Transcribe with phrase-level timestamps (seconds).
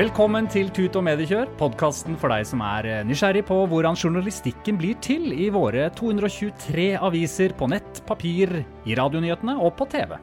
[0.00, 4.78] Velkommen til Tut og mediekjør, podkasten for deg som er eh, nysgjerrig på hvordan journalistikken
[4.80, 8.54] blir til i våre 223 aviser på nett, papir,
[8.88, 10.14] i radionyhetene og på TV.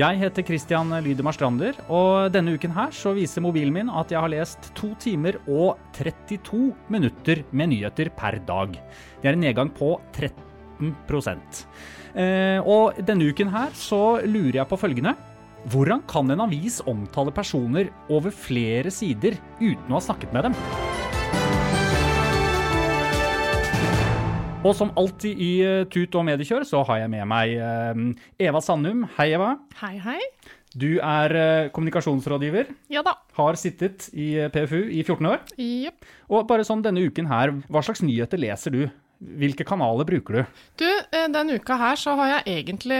[0.00, 4.24] Jeg heter Christian Lydemar Strander, og denne uken her så viser mobilen min at jeg
[4.24, 8.78] har lest to timer og 32 minutter med nyheter per dag.
[9.20, 10.88] Det er en nedgang på 13
[12.16, 15.12] eh, Og denne uken her så lurer jeg på følgende.
[15.70, 20.56] Hvordan kan en avis omtale personer over flere sider uten å ha snakket med dem?
[24.62, 28.02] Og som alltid i eh, Tut og mediekjør så har jeg med meg eh,
[28.46, 29.04] Eva Sandum.
[29.16, 29.56] Hei, Eva.
[29.80, 30.18] Hei, hei.
[30.74, 32.70] Du er eh, kommunikasjonsrådgiver.
[32.90, 33.16] Ja da.
[33.38, 35.42] Har sittet i PFU i 14 år.
[35.58, 36.10] Yep.
[36.30, 38.84] Og bare sånn denne uken her, hva slags nyheter leser du?
[39.22, 40.42] Hvilke kanaler bruker du?
[40.82, 40.88] Du,
[41.30, 42.98] denne uka her så har jeg egentlig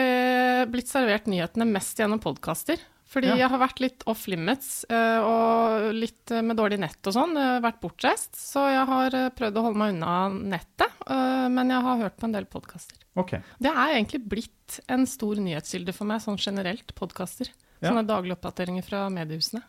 [0.71, 2.79] blitt servert nyhetene mest gjennom podkaster.
[3.13, 3.35] Fordi Ja.
[3.43, 7.35] jeg har vært litt off limits eh, og litt eh, med dårlig nett og sånn.
[7.37, 8.39] eh, Vært bortreist.
[8.41, 10.89] Så jeg har eh, prøvd å holde meg unna nettet.
[11.11, 12.97] eh, Men jeg har hørt på en del podkaster.
[13.15, 13.43] Okay.
[13.61, 17.51] Det er egentlig blitt en stor nyhetskilde for meg, sånn generelt, podkaster.
[17.83, 17.91] Ja.
[17.91, 19.61] Sånne daglige oppdateringer fra mediehusene.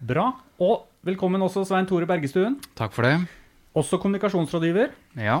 [0.00, 0.30] Bra.
[0.60, 2.56] Og velkommen også Svein Tore Bergestuen.
[2.78, 3.26] Takk for det.
[3.76, 4.94] Også kommunikasjonsrådgiver.
[5.20, 5.40] Ja.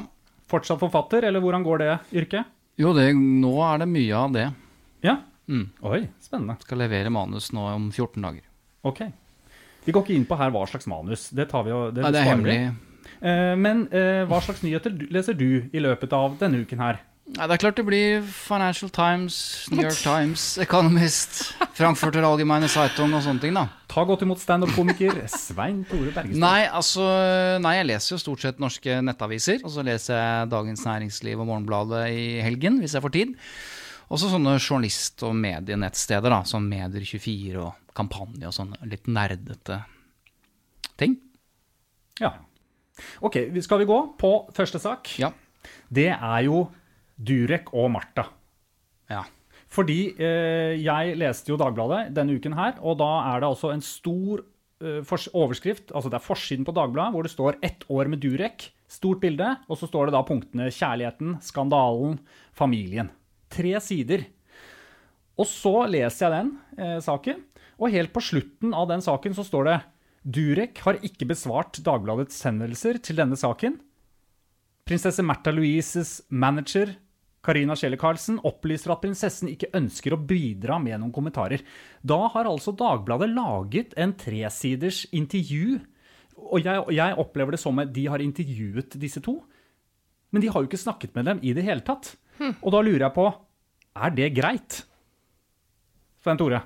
[0.50, 2.52] Fortsatt forfatter, eller hvordan går det yrket?
[2.76, 4.46] Jo, det, nå er det mye av det.
[5.06, 5.16] Ja.
[5.48, 5.68] Mm.
[5.86, 6.58] Oi, spennende.
[6.60, 8.44] Skal levere manus nå om 14 dager.
[8.86, 9.06] Ok.
[9.86, 11.30] Vi går ikke inn på her hva slags manus.
[11.30, 12.58] Det tar vi jo Nei, det er hemmelig.
[13.22, 17.00] Eh, men eh, hva slags nyheter leser du i løpet av denne uken her?
[17.26, 19.36] Nei, det er klart det blir Financial Times,
[19.72, 21.40] New York Times, Economist,
[21.74, 23.64] Frankfurter Allgemeine Zeitung og sånne ting, da.
[23.90, 26.38] Ta godt imot standup-komiker Svein Tore Bergestad.
[26.38, 27.08] Nei, altså
[27.64, 29.58] Nei, jeg leser jo stort sett norske nettaviser.
[29.66, 33.34] Og så leser jeg Dagens Næringsliv og Morgenbladet i helgen, hvis jeg får tid.
[34.06, 39.80] Også sånne journalist- og medienettsteder, da, som Medier24 og Kampanje og sånne litt nerdete
[41.00, 41.18] ting.
[42.22, 42.36] Ja.
[43.18, 45.10] Ok, skal vi gå på første sak?
[45.18, 45.34] Ja.
[45.90, 46.68] Det er jo
[47.16, 48.28] Durek og Martha.
[49.10, 49.24] Ja.
[49.72, 53.82] Fordi eh, jeg leste jo Dagbladet denne uken her, og da er det altså en
[53.84, 54.44] stor
[54.80, 58.22] eh, fors- overskrift, altså det er forsiden på Dagbladet, hvor det står 'Ett år med
[58.22, 62.20] Durek', stort bilde, og så står det da punktene 'kjærligheten', 'skandalen',
[62.54, 63.10] 'familien'.
[63.50, 64.26] Tre sider.
[65.36, 67.42] Og så leser jeg den eh, saken,
[67.78, 69.80] og helt på slutten av den saken så står det
[70.26, 73.80] 'Durek har ikke besvart Dagbladets henvendelser til denne saken'.
[74.86, 76.94] Prinsesse Märtha Louises manager
[77.46, 81.62] Karina Schelle Karlsen opplyser at prinsessen ikke ønsker å bidra med noen kommentarer.
[82.02, 85.78] Da har altså Dagbladet laget en tresiders intervju,
[86.36, 89.38] og jeg, jeg opplever det som at de har intervjuet disse to.
[90.34, 92.12] Men de har jo ikke snakket med dem i det hele tatt.
[92.60, 93.28] Og da lurer jeg på,
[93.96, 94.82] er det greit?
[96.26, 96.58] Svein Tore?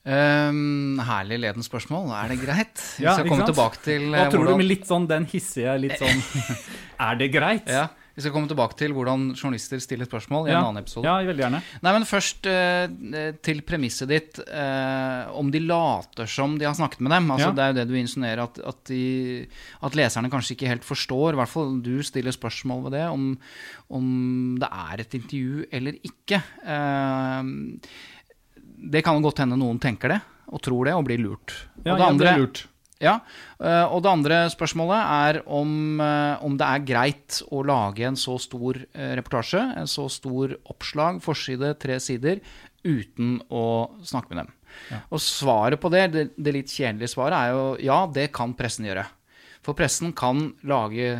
[0.00, 2.08] Um, herlig ledende spørsmål.
[2.16, 2.80] Er det greit?
[2.98, 3.52] Vi Ja, skal komme sant?
[3.52, 6.22] tilbake til Hva tror tror du med litt sånn den hissige, litt sånn
[7.10, 7.68] Er det greit?
[7.68, 7.84] ja,
[8.16, 10.58] Vi skal komme tilbake til hvordan journalister stiller spørsmål i Ja.
[10.58, 11.04] en annen episode.
[11.06, 11.60] Ja, veldig gjerne.
[11.82, 14.40] Nei, men først eh, til premisset ditt.
[14.46, 17.30] eh, om de later som de har snakket med dem.
[17.30, 17.52] Altså, Ja.
[17.52, 19.46] Det er jo det du insinuerer, at, at, de,
[19.82, 21.32] at leserne kanskje ikke helt forstår.
[21.32, 23.38] I hvert fall du stiller spørsmål ved det, om,
[23.90, 26.42] om det er et intervju eller ikke.
[26.66, 27.42] Eh,
[28.90, 30.20] det kan jo godt hende noen tenker det,
[30.50, 31.52] og tror det, og blir lurt.
[31.84, 32.62] Ja, og det ja, det er lurt.
[33.00, 33.14] Ja,
[33.64, 38.18] eh, og det andre spørsmålet er om, eh, om det er greit å lage en
[38.20, 42.42] så stor eh, reportasje, en så stor oppslag, forside, tre sider,
[42.84, 43.64] uten å
[44.04, 44.52] snakke med dem.
[45.10, 48.86] Og svaret på det, det, det litt kjedelige svaret, er jo ja, det kan pressen
[48.88, 49.06] gjøre.
[49.64, 51.12] For pressen kan lage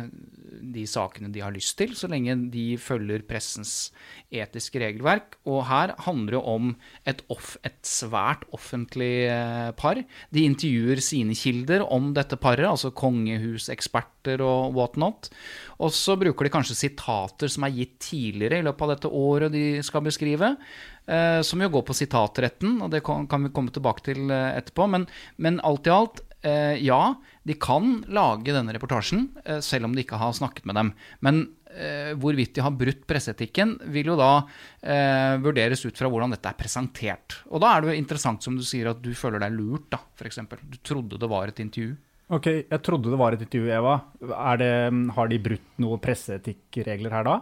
[0.61, 3.91] de sakene de har lyst til, så lenge de følger pressens
[4.33, 5.37] etiske regelverk.
[5.49, 6.71] Og her handler det om
[7.07, 10.01] et, off, et svært offentlig eh, par.
[10.33, 15.31] De intervjuer sine kilder om dette paret, altså kongehuseksperter og whatnot.
[15.81, 19.53] Og så bruker de kanskje sitater som er gitt tidligere i løpet av dette året
[19.53, 20.55] de skal beskrive.
[21.09, 24.89] Eh, som jo går på sitatretten, og det kan, vi komme tilbake til eh, etterpå.
[24.91, 25.07] Men,
[25.41, 26.99] men alt i alt, ja,
[27.43, 30.91] de kan lage denne reportasjen, eh, selv om de ikke har snakket med dem.
[31.25, 31.41] Men
[31.73, 34.31] eh, hvorvidt de har brutt presseetikken, vil jo da
[34.81, 37.39] eh, vurderes ut fra hvordan dette er presentert.
[37.49, 40.01] Og da er det jo interessant, som du sier, at du føler deg lurt, da,
[40.19, 40.43] f.eks.
[40.61, 41.95] Du trodde det var et intervju.
[42.31, 43.97] Ok, Jeg trodde det var et intervju, Eva.
[44.21, 44.71] Det,
[45.17, 47.41] har de brutt noen presseetikkregler her da?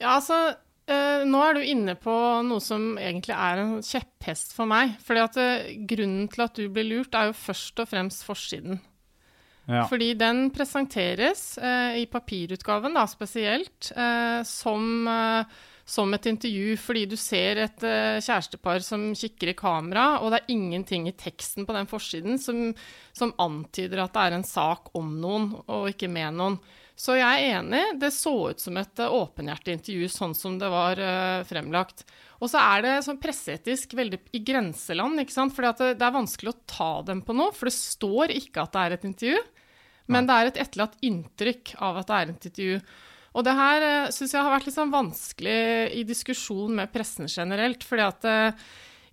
[0.00, 0.38] Ja, altså
[0.86, 2.12] nå er du inne på
[2.46, 4.94] noe som egentlig er en kjepphest for meg.
[5.02, 8.78] fordi at uh, Grunnen til at du blir lurt, er jo først og fremst forsiden.
[9.66, 9.82] Ja.
[9.90, 13.90] Fordi den presenteres uh, i papirutgaven da, spesielt
[14.46, 14.86] som,
[15.96, 16.78] som, et intervju.
[16.78, 21.66] Fordi du ser et kjærestepar som kikker i kamera, og det er ingenting i teksten
[21.66, 22.70] på den forsiden som,
[23.10, 26.60] som antyder at det er en sak om noen, og ikke med noen.
[26.96, 27.82] Så jeg er enig.
[28.00, 32.06] Det så ut som et uh, åpenhjertig intervju, sånn som det var uh, fremlagt.
[32.40, 35.52] Og så er det sånn presseetisk veldig i grenseland, ikke sant.
[35.56, 38.72] For det, det, er vanskelig å ta dem på noe, for det står ikke at
[38.72, 39.44] det er et intervju.
[40.12, 42.80] Men det er et etterlatt inntrykk av at det er et intervju.
[43.36, 45.62] Og det her uh, syns jeg har vært litt sånn vanskelig
[46.00, 47.84] i diskusjon med pressen generelt.
[47.84, 48.30] fordi at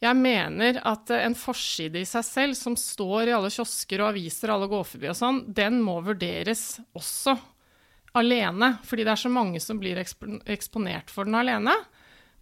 [0.04, 4.52] jeg mener at en forside i seg selv, som står i alle kiosker og aviser
[4.52, 7.38] alle går forbi og sånn, den må vurderes også
[8.18, 11.76] alene, fordi det er så mange som blir eksponert for den alene.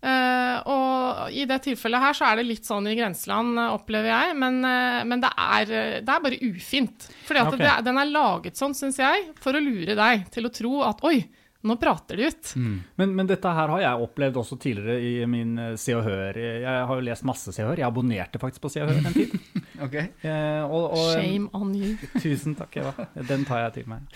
[0.02, 4.38] Uh, og i det tilfellet her så er det litt sånn i grenseland, opplever jeg.
[4.42, 5.68] Men, uh, men det, er,
[6.02, 7.06] det, er, bare ufint.
[7.28, 7.62] Fordi okay.
[7.62, 11.06] det, den er laget sånn, syns jeg, for å lure deg til å tro at
[11.08, 11.20] oi,
[11.62, 12.54] nå prater de ut.
[12.56, 12.78] Mm.
[12.96, 16.40] Men, men, dette her har jeg opplevd også tidligere i min eh, Se og Hør.
[16.40, 17.84] Jeg har jo lest masse Se og Hør.
[17.84, 19.36] Jeg abonnerte faktisk på Se og Hør en tid.
[19.84, 20.12] okay.
[20.22, 21.96] eh, og, og, Shame on you.
[22.24, 23.08] Tusen takk, Eva.
[23.28, 24.08] Den tar jeg til meg.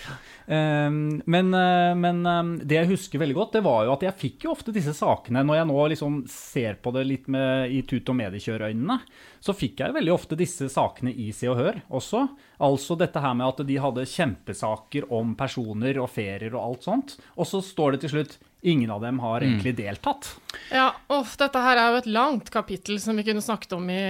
[0.46, 4.20] Um, men, eh, men um, det jeg husker veldig godt, det var jo at jeg
[4.22, 7.82] fikk jo ofte disse sakene når jeg nå liksom ser på det litt med, i
[7.88, 9.00] tut- og mediekjørøynene
[9.46, 12.24] så fikk jeg veldig ofte disse sakene i Se og Hør også.
[12.66, 17.14] Altså dette her med at de hadde kjempesaker om personer og ferier og alt sånt.
[17.38, 19.78] Og så står det til slutt ingen av dem har egentlig mm.
[19.78, 20.32] deltatt.
[20.74, 24.02] Ja, og dette her er jo et langt kapittel som vi kunne snakket om i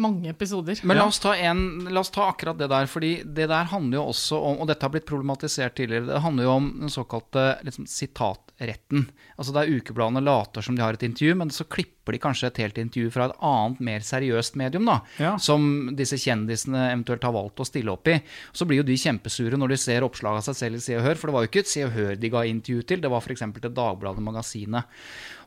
[0.00, 0.80] mange episoder.
[0.82, 4.00] Men la oss, ta en, la oss ta akkurat det der, fordi det der handler
[4.00, 6.08] jo også om Og dette har blitt problematisert tidligere.
[6.08, 9.08] Det handler jo om den såkalte liksom, sitatretten.
[9.36, 12.62] Altså Der ukebladene later som de har et intervju, men så klipper de kanskje et
[12.62, 14.98] helt intervju fra et annet, mer seriøst medium, da.
[15.18, 15.34] Ja.
[15.40, 18.18] Som disse kjendisene eventuelt har valgt å stille opp i.
[18.52, 21.06] Så blir jo de kjempesure når de ser oppslag av seg selv i Se og
[21.06, 23.12] Hør, for det var jo ikke et Se og Hør de ga intervju til, det
[23.12, 23.46] var f.eks.
[23.60, 25.00] til Dagbladet Magasinet.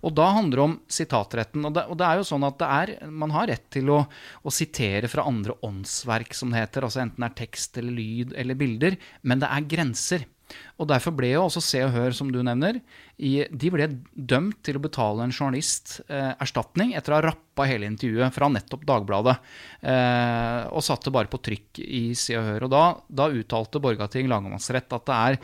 [0.06, 1.66] Og da handler det om sitatretten.
[1.68, 4.02] Og det, og det, er jo sånn at er, man har rett til å,
[4.48, 6.88] å, sitere fra andre åndsverk, som det heter.
[6.88, 8.98] Altså enten det er tekst eller lyd eller bilder.
[9.28, 10.26] Men det er grenser.
[10.80, 12.80] Og Derfor ble jo også Se og Hør, som du nevner,
[13.20, 17.66] i, de ble dømt til å betale en journalist eh, erstatning etter å ha rappa
[17.68, 19.36] hele intervjuet fra nettopp Dagbladet.
[19.82, 22.68] Eh, og satte bare på trykk i Se og Hør.
[22.68, 25.42] Og da, da uttalte Borgarting lagmannsrett at det er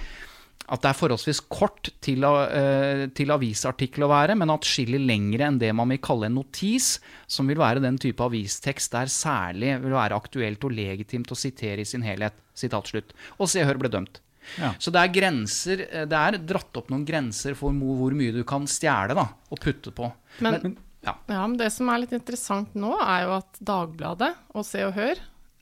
[0.74, 5.60] at det er forholdsvis kort til, uh, til avisartikkel å være, men atskillig lengre enn
[5.62, 6.96] det man vil kalle en notis,
[7.30, 11.86] som vil være den type avistekst der særlig vil være aktuelt og legitimt å sitere
[11.86, 12.36] i sin helhet.
[12.58, 13.14] Sitat slutt.
[13.38, 14.22] Og Se og Hør ble dømt.
[14.60, 14.74] Ja.
[14.82, 18.42] Så det er grenser, eh, det er dratt opp noen grenser for hvor mye du
[18.48, 20.10] kan stjele da, og putte på.
[20.44, 20.76] Men, men,
[21.06, 21.16] ja.
[21.30, 24.98] ja, men det som er litt interessant nå, er jo at Dagbladet og Se og
[24.98, 25.22] Hør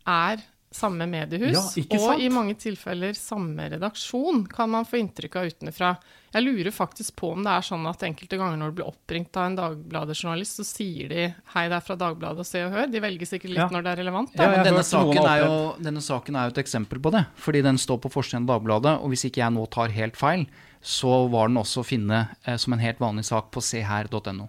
[0.10, 0.42] er
[0.72, 5.90] samme mediehus, ja, og i mange tilfeller samme redaksjon, kan man få inntrykk av utenfra.
[6.32, 9.36] Jeg lurer faktisk på om det er sånn at enkelte ganger når du blir oppringt
[9.36, 12.88] av en Dagbladet-journalist, så sier de 'hei, det er fra Dagbladet og Se og Hør'.
[12.92, 13.68] De velger sikkert litt ja.
[13.68, 14.32] når det er relevant.
[14.40, 17.62] Ja, men denne saken er, jo, denne saken er, jo, et eksempel på det, fordi
[17.68, 20.48] den står på forsiden av Dagbladet, og hvis ikke jeg nå tar helt feil,
[20.80, 24.48] så var den også å finne eh, som en helt vanlig sak på seher.no.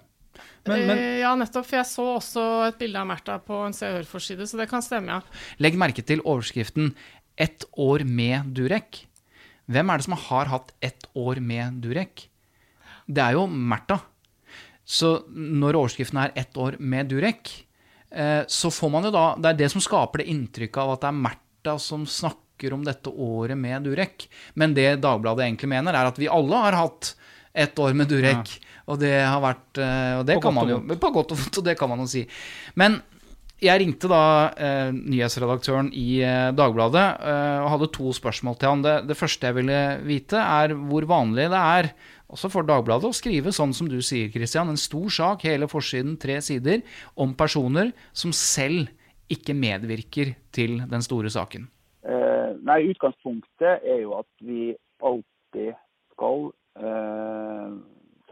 [0.65, 1.67] Men, men, eh, ja, nettopp.
[1.67, 4.69] For jeg så også et bilde av Märtha på en Se og Hør-forside, så det
[4.71, 5.43] kan stemme, ja.
[5.63, 6.95] Legg merke til overskriften
[7.37, 9.07] 'Ett år med Durek'.
[9.67, 12.29] Hvem er det som har hatt ett år med Durek?
[13.09, 14.01] Det er jo Märtha.
[14.85, 17.65] Så når overskriften er 'Ett år med Durek',
[18.11, 21.01] eh, så får man jo da Det er det som skaper det inntrykket av at
[21.01, 24.29] det er Märtha som snakker om dette året med Durek.
[24.55, 27.15] Men det Dagbladet egentlig mener, er at vi alle har hatt
[27.55, 28.47] ett år med Durek.
[28.47, 28.72] Ja.
[28.93, 31.63] Og det har vært eh, og det på kan man jo, På godt og vondt,
[31.63, 32.27] og det kan man jo si.
[32.79, 33.01] Men
[33.63, 34.23] jeg ringte da
[34.59, 38.83] eh, nyhetsredaktøren i eh, Dagbladet eh, og hadde to spørsmål til han.
[38.83, 41.93] Det, det, første jeg ville vite, er hvor vanlig det er,
[42.33, 46.17] også for Dagbladet, å skrive sånn som du sier, Christian, en stor sak, hele forsiden,
[46.19, 46.83] tre sider,
[47.15, 48.91] om personer som selv
[49.33, 51.69] ikke medvirker til den store saken.
[52.03, 54.73] Eh, nei, utgangspunktet er jo at vi
[55.07, 55.77] alltid
[56.17, 56.49] skal,
[56.83, 57.69] eh,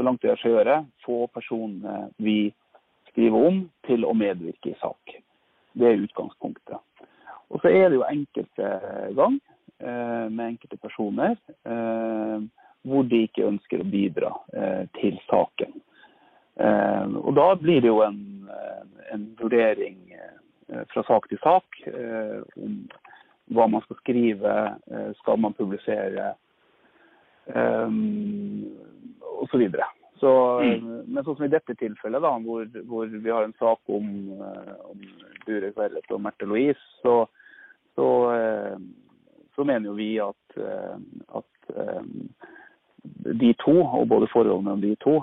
[0.01, 2.49] så langt det seg gjøre, få personene vi
[3.11, 5.13] skriver om til å medvirke i sak.
[5.77, 6.81] Det er utgangspunktet.
[7.51, 8.71] Og så er det jo enkelte
[9.19, 9.37] gang
[9.83, 11.37] eh, med enkelte personer
[11.69, 12.49] eh,
[12.89, 15.77] hvor de ikke ønsker å bidra eh, til saken.
[16.65, 21.83] Eh, og da blir det jo en, eh, en vurdering eh, fra sak til sak
[22.57, 22.81] om
[23.51, 24.53] hva man skal skrive,
[25.19, 26.29] skal man publisere
[29.41, 29.67] osv.
[30.21, 30.31] Så,
[30.61, 31.05] mm.
[31.09, 34.75] Men sånn som i dette tilfellet, da, hvor, hvor vi har en sak om, eh,
[34.91, 34.99] om
[35.47, 37.15] Durek Verrett og Merte-Louise, så,
[37.97, 38.77] så, eh,
[39.57, 40.97] så, mener jo vi at, eh,
[41.41, 41.49] at,
[43.41, 45.15] de to, og både forholdet mellom de to,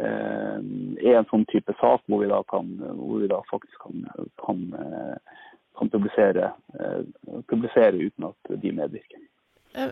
[0.00, 4.02] er en sånn type sak hvor vi da, kan, hvor vi da faktisk kan,
[4.40, 4.64] kan,
[5.78, 6.48] kan publisere,
[7.52, 9.22] publisere uten at de medvirker.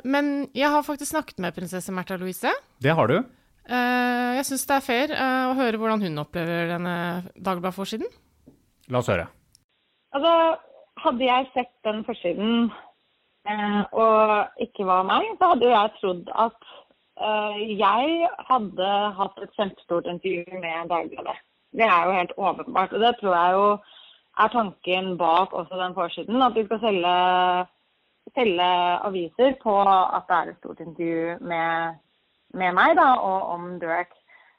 [0.04, 2.52] Men jeg har faktisk snakket med prinsesse Märtha Louise.
[2.80, 3.18] Det har du?
[3.64, 6.96] Eh, jeg syns det er fair eh, å høre hvordan hun opplever denne
[7.32, 8.10] Dagbladet-forsiden.
[8.92, 9.24] La oss høre.
[10.14, 10.32] Altså,
[11.00, 12.68] hadde jeg sett den forsiden
[13.48, 16.72] eh, og ikke var meg, så hadde jeg trodd at
[17.14, 21.36] jeg hadde hatt et kjempestort intervju med Dagbladet.
[21.78, 22.92] Det er jo helt åpenbart.
[22.92, 23.68] Og det tror jeg jo
[24.42, 26.42] er tanken bak også den forsiden.
[26.42, 27.14] At vi skal selge,
[28.34, 28.70] selge
[29.08, 32.00] aviser på at det er et stort intervju med
[32.54, 34.14] med meg da, og om Durek.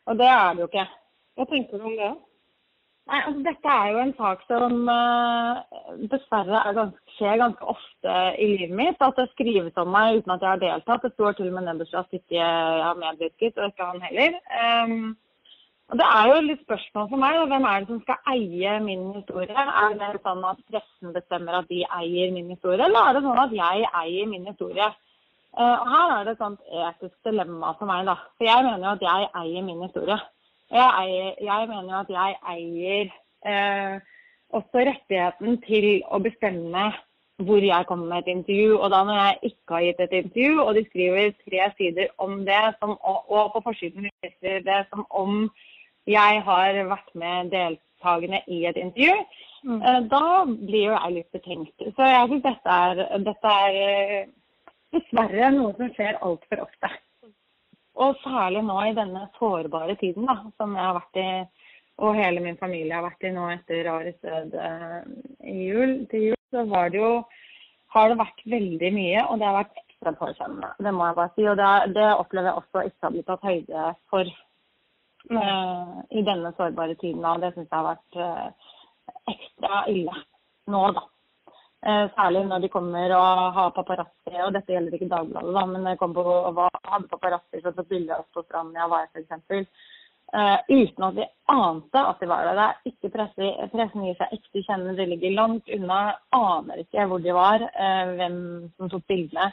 [0.05, 0.87] Og det er det jo ikke.
[1.35, 2.13] Hva tenker du om det?
[3.05, 8.47] Nei, altså Dette er jo en sak som uh, dessverre ganske, skjer ganske ofte i
[8.55, 9.03] livet mitt.
[9.05, 11.05] At det skrives om meg uten at jeg har deltatt.
[11.05, 14.39] Det står til og med nederst at ikke jeg har medvirket, og ikke han heller.
[14.57, 15.13] Um,
[15.93, 17.39] Det er jo litt spørsmål for meg.
[17.49, 19.53] Hvem er det som skal eie min historie?
[19.53, 23.41] Er det sånn at pressen bestemmer at de eier min historie, eller er det sånn
[23.43, 24.87] at jeg eier min historie?
[25.55, 28.05] Og her er det et etisk dilemma for meg.
[28.09, 28.17] da.
[28.37, 30.17] For Jeg mener jo at jeg eier min historie.
[30.73, 33.13] Jeg, eier, jeg mener jo at jeg eier
[33.45, 33.99] eh,
[34.49, 36.89] også rettigheten til å bestemme
[37.45, 38.79] hvor jeg kommer med et intervju.
[38.79, 42.41] Og da når jeg ikke har gitt et intervju, og de skriver tre sider om
[42.49, 45.49] det, som, og, og, på forsiden viser det som om
[46.09, 49.15] jeg har vært med deltakende i et intervju,
[49.65, 49.79] mm.
[49.81, 51.87] uh, da blir jo jeg litt betenkt.
[51.97, 54.27] Så jeg syns dette dette er
[54.95, 56.91] dessverre noe som skjer altfor ofte.
[57.95, 61.29] Og særlig nå i denne sårbare tiden da, som jeg har vært i,
[62.03, 64.97] og hele min familie har vært i nå etter Aris død eh,
[65.47, 67.11] i jul, til jul, så var det jo,
[67.95, 70.73] har det vært veldig mye, og det har vært ekstra påkjennende.
[70.83, 71.45] Det må jeg bare si.
[71.47, 74.33] Og det, det opplever jeg også ikke har blitt tatt høyde for
[75.31, 77.25] uh, i denne sårbare tiden.
[77.25, 78.71] Og det syns jeg har vært uh,
[79.33, 80.15] ekstra ille
[80.71, 81.03] nå, da.
[81.85, 85.97] Eh, særlig når de kommer og har paparazzi, og dette gjelder ikke Dagbladet, da, men
[85.99, 89.67] kom på, og hadde paparazzi som tok bilde av oss på stranden i Hawaii f.eks.
[90.33, 92.57] Uh, uten at vi ante at de var der.
[92.57, 94.95] Det er ikke presse, pressen gir seg ikke til kjenne.
[94.97, 95.99] De ligger langt unna.
[96.33, 98.39] Aner ikke hvor de var, uh, hvem
[98.73, 99.51] som tok bildene.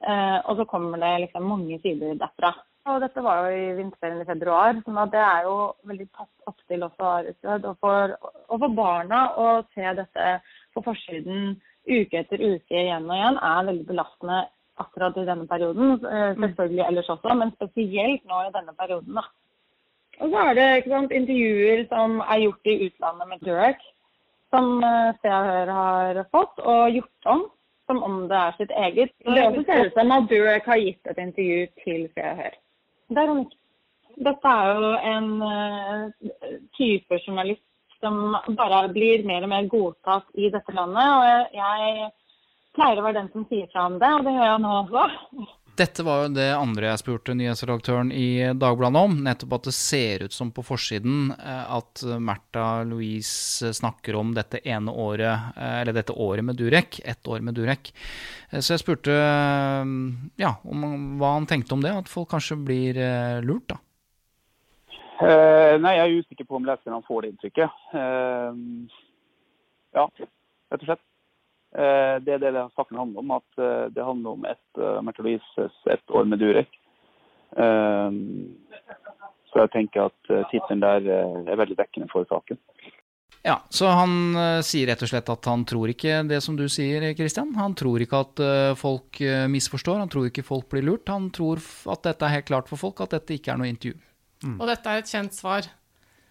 [0.00, 2.54] Uh, og så kommer det liksom mange sider derfra.
[2.84, 5.54] Og dette var jo i vinterferien i februar, så det er jo
[5.88, 7.68] veldig tatt opp til også Aresrød.
[7.70, 8.16] Og,
[8.52, 10.26] og for barna å se dette
[10.76, 11.54] på forsiden
[11.88, 14.42] uke etter uke igjen og igjen er veldig belastende
[14.82, 15.94] akkurat i denne perioden.
[15.96, 16.42] Eh, mm.
[16.42, 19.16] Selvfølgelig ellers også, men spesielt nå i denne perioden.
[19.16, 19.24] da.
[20.20, 23.86] Og så er det sant, intervjuer som er gjort i utlandet med Durek,
[24.54, 24.68] som
[25.22, 27.46] Se og Hør har fått og gjort om
[27.86, 29.10] som om det er sitt eget.
[29.24, 32.60] Det ser ut som at Durek har gitt et intervju til Se og Hør.
[33.12, 33.60] Er ikke.
[34.24, 36.28] Dette er jo en uh,
[36.78, 37.64] type journalist
[37.98, 41.02] som bare blir mer og mer godtatt i dette landet.
[41.02, 42.10] Og jeg, jeg
[42.76, 45.48] pleier å være den som sier fra om det, og det gjør jeg nå også.
[45.76, 49.16] Dette var jo det andre jeg spurte nyhetsredaktøren i Dagbladet om.
[49.26, 54.60] Nettopp at det ser ut som på forsiden eh, at Märtha Louise snakker om dette
[54.62, 57.00] ene året, eh, eller dette året med Durek.
[57.02, 57.90] Ett år med Durek.
[58.50, 59.16] Eh, så jeg spurte
[60.38, 60.84] ja, om
[61.18, 63.00] hva han tenkte om det, at folk kanskje blir
[63.42, 63.80] lurt, da.
[65.14, 67.82] Uh, nei, jeg er usikker på om leserne får det inntrykket.
[67.94, 68.54] Uh,
[69.94, 71.04] ja, rett og slett.
[71.74, 73.30] Uh, det er det, saken handler om.
[73.38, 73.62] At
[73.94, 76.80] det handler om et, uh, ett år med Durek.
[79.54, 82.58] så jeg tenker at tittelen der er veldig dekkende for saken.
[83.44, 84.34] Ja, så han
[84.66, 87.52] sier rett og slett at han tror ikke det som du sier, Christian.
[87.54, 88.42] Han tror ikke at
[88.80, 89.20] folk
[89.52, 91.06] misforstår, han tror ikke folk blir lurt.
[91.12, 91.62] Han tror
[91.92, 93.94] at dette er helt klart for folk, at dette ikke er noe intervju.
[94.42, 94.58] Mm.
[94.58, 95.70] Og dette er et kjent svar.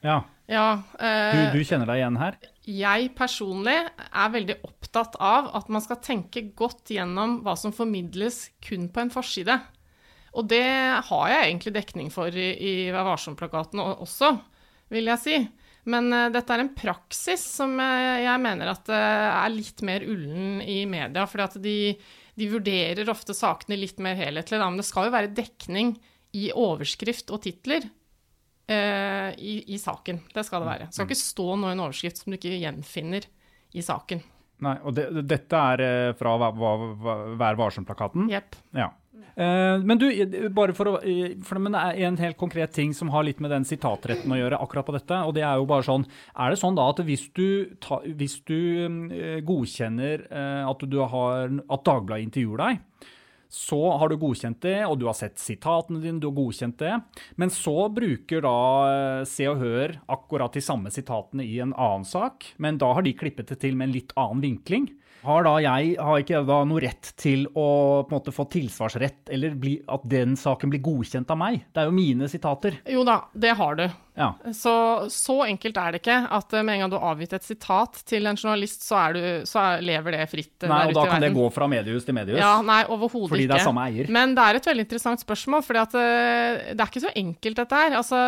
[0.03, 0.17] Ja.
[0.51, 0.67] ja
[0.99, 2.37] du, du, kjenner deg igjen her?
[2.63, 8.45] Jeg personlig er veldig opptatt av at man skal tenke godt gjennom hva som formidles
[8.63, 9.57] kun på en forside.
[10.33, 10.63] Og det
[11.09, 14.31] har jeg egentlig dekning for i, i Vær varsom-plakaten også,
[14.93, 15.37] vil jeg si.
[15.89, 20.05] Men uh, dette er en praksis som uh, jeg mener at uh, er litt mer
[20.07, 21.27] ullen i media.
[21.29, 21.77] fordi at de,
[22.39, 24.61] de, vurderer ofte sakene litt mer helhetlig.
[24.61, 24.69] Da.
[24.69, 25.97] Men det skal jo være dekning
[26.33, 27.85] i overskrift og titler
[28.73, 30.21] i, i, saken.
[30.33, 30.89] Det skal det være.
[30.89, 33.27] Det skal ikke stå noe i en overskrift som du ikke gjenfinner
[33.73, 34.23] i saken.
[34.63, 38.29] Nei, Og det, dette er fra Vær varsom-plakaten?
[38.31, 38.59] Jepp.
[38.77, 38.91] Ja.
[39.33, 40.05] Uh, men du,
[40.53, 40.99] bare for å
[41.45, 44.59] for Det er en helt konkret ting som har litt med den sitatretten å gjøre,
[44.61, 45.21] akkurat på dette.
[45.25, 46.05] og det Er jo bare sånn,
[46.37, 50.27] er det sånn da at hvis du, ta, hvis du godkjenner
[50.69, 53.09] at, du har, at Dagbladet intervjuer deg,
[53.53, 56.95] så har du godkjent det, og du har sett sitatene dine, du har godkjent det.
[57.37, 58.55] Men så bruker da
[59.29, 63.13] Se og Hør akkurat de samme sitatene i en annen sak, men da har de
[63.17, 64.89] klippet det til med en litt annen vinkling
[65.23, 67.67] har da jeg har ikke da noe rett til å
[68.03, 71.61] på en måte få tilsvarsrett, eller bli, at den saken blir godkjent av meg?
[71.71, 72.81] Det er jo mine sitater.
[72.91, 73.85] Jo da, det har du.
[74.13, 74.27] Ja.
[74.53, 74.73] Så,
[75.09, 78.29] så enkelt er det ikke at med en gang du har avgitt et sitat til
[78.29, 80.93] en journalist, så, du, så lever det fritt nei, der ute i verden.
[80.93, 82.41] Og da kan det gå fra mediehus til mediehus?
[82.43, 83.33] Ja, nei, overhodet ikke.
[83.37, 84.13] Fordi det er samme eier?
[84.13, 86.05] Men det er et veldig interessant spørsmål, for det
[86.77, 87.97] er ikke så enkelt dette her.
[88.03, 88.21] Altså,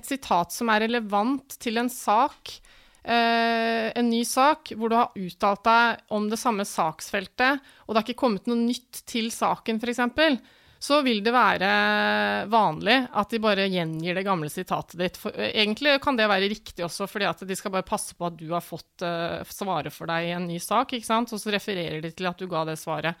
[0.00, 2.71] et sitat som er relevant til en sak eh,
[3.04, 8.06] en ny sak hvor du har uttalt deg om det samme saksfeltet, og det har
[8.06, 10.38] ikke kommet noe nytt til saken, f.eks.,
[10.82, 11.68] så vil det være
[12.50, 15.18] vanlig at de bare gjengir det gamle sitatet ditt.
[15.20, 18.26] For, eh, egentlig kan det være riktig også, fordi at de skal bare passe på
[18.26, 21.30] at du har fått uh, svaret for deg i en ny sak, ikke sant?
[21.30, 23.14] og så refererer de til at du ga det svaret.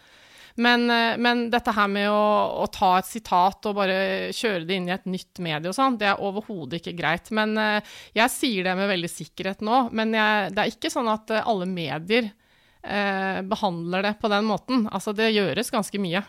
[0.56, 2.24] Men, eh, men, dette her med å,
[2.62, 5.98] å, ta et sitat og bare kjøre det inn i et nytt medie og sånn,
[6.00, 7.30] det er overhodet ikke greit.
[7.34, 9.86] Men eh, jeg sier det med veldig sikkerhet nå.
[9.96, 14.48] Men jeg, det er ikke sånn at eh, alle medier eh, behandler det på den
[14.48, 14.86] måten.
[14.92, 16.24] Altså, det gjøres ganske mye.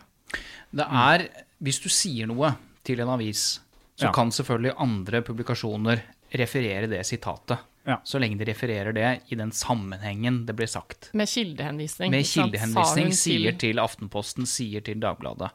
[0.73, 1.27] Det er
[1.63, 3.61] Hvis du sier noe til en avis,
[3.95, 4.15] så ja.
[4.15, 6.01] kan selvfølgelig andre publikasjoner
[6.33, 7.61] referere det sitatet.
[7.83, 7.97] Ja.
[8.07, 11.09] Så lenge de refererer det i den sammenhengen det blir sagt.
[11.13, 12.13] Med kildehenvisning.
[12.13, 15.51] Med kildehenvisning, sier til Aftenposten, sier til Dagbladet.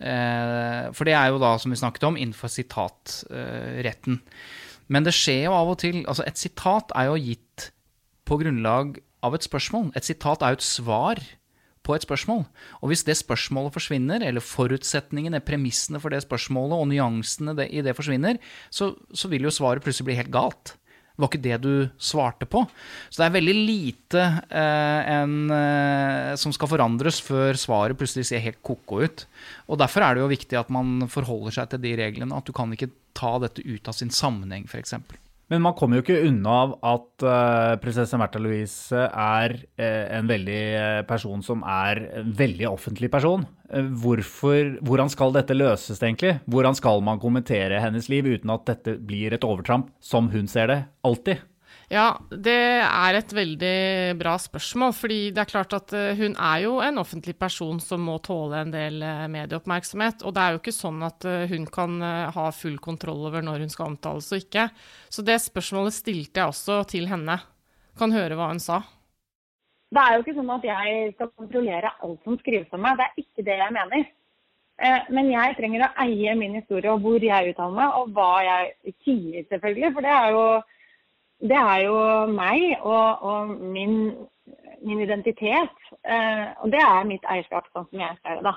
[0.00, 4.22] Eh, for det er jo da, som vi snakket om, innenfor sitatretten.
[4.88, 7.68] Men det skjer jo av og til Altså, et sitat er jo gitt
[8.28, 9.92] på grunnlag av et spørsmål.
[9.98, 11.20] Et sitat er jo et svar
[11.84, 12.46] på et spørsmål.
[12.80, 17.96] Og hvis det spørsmålet forsvinner, eller forutsetningene, premissene for det spørsmålet og nyansene i det
[17.96, 18.40] forsvinner,
[18.72, 20.77] så, så vil jo svaret plutselig bli helt galt.
[21.18, 22.60] Det var ikke det du svarte på.
[23.10, 24.20] Så det er veldig lite
[24.54, 29.24] eh, en, eh, som skal forandres før svaret plutselig ser helt ko-ko ut.
[29.66, 32.38] Og Derfor er det jo viktig at man forholder seg til de reglene.
[32.38, 34.94] At du kan ikke ta dette ut av sin sammenheng, f.eks.
[35.48, 40.28] Men man kommer jo ikke unna av at uh, prinsesse Märtha Louise er uh, en
[40.28, 43.46] veldig uh, person som er en veldig offentlig person.
[43.68, 46.38] Hvorfor, hvordan skal dette løses, egentlig?
[46.48, 50.70] Hvordan skal man kommentere hennes liv uten at dette blir et overtramp, som hun ser
[50.72, 51.42] det, alltid?
[51.88, 52.52] Ja, det
[52.84, 54.92] er et veldig bra spørsmål.
[54.92, 58.60] fordi det er klart at eh, hun er jo en offentlig person som må tåle
[58.60, 60.20] en del eh, medieoppmerksomhet.
[60.28, 61.96] Og det er jo ikke sånn at eh, hun kan
[62.36, 64.68] ha full kontroll over når hun skal omtales og ikke.
[65.08, 67.40] Så det spørsmålet stilte jeg også til henne.
[67.96, 68.82] Kan høre hva hun sa.
[69.88, 73.00] Det er jo ikke sånn at jeg skal kontrollere alt som skrives om meg.
[73.00, 74.08] Det er ikke det jeg mener.
[75.08, 78.92] Men jeg trenger å eie min historie og hvor jeg uttaler meg, og hva jeg
[79.02, 79.94] sier, selvfølgelig.
[79.96, 80.42] For det er jo
[81.40, 81.98] det er jo
[82.34, 83.98] meg og, og min,
[84.82, 85.76] min, identitet.
[86.02, 88.48] Eh, og det er mitt eierskap, sånn som jeg ser det.
[88.48, 88.54] da.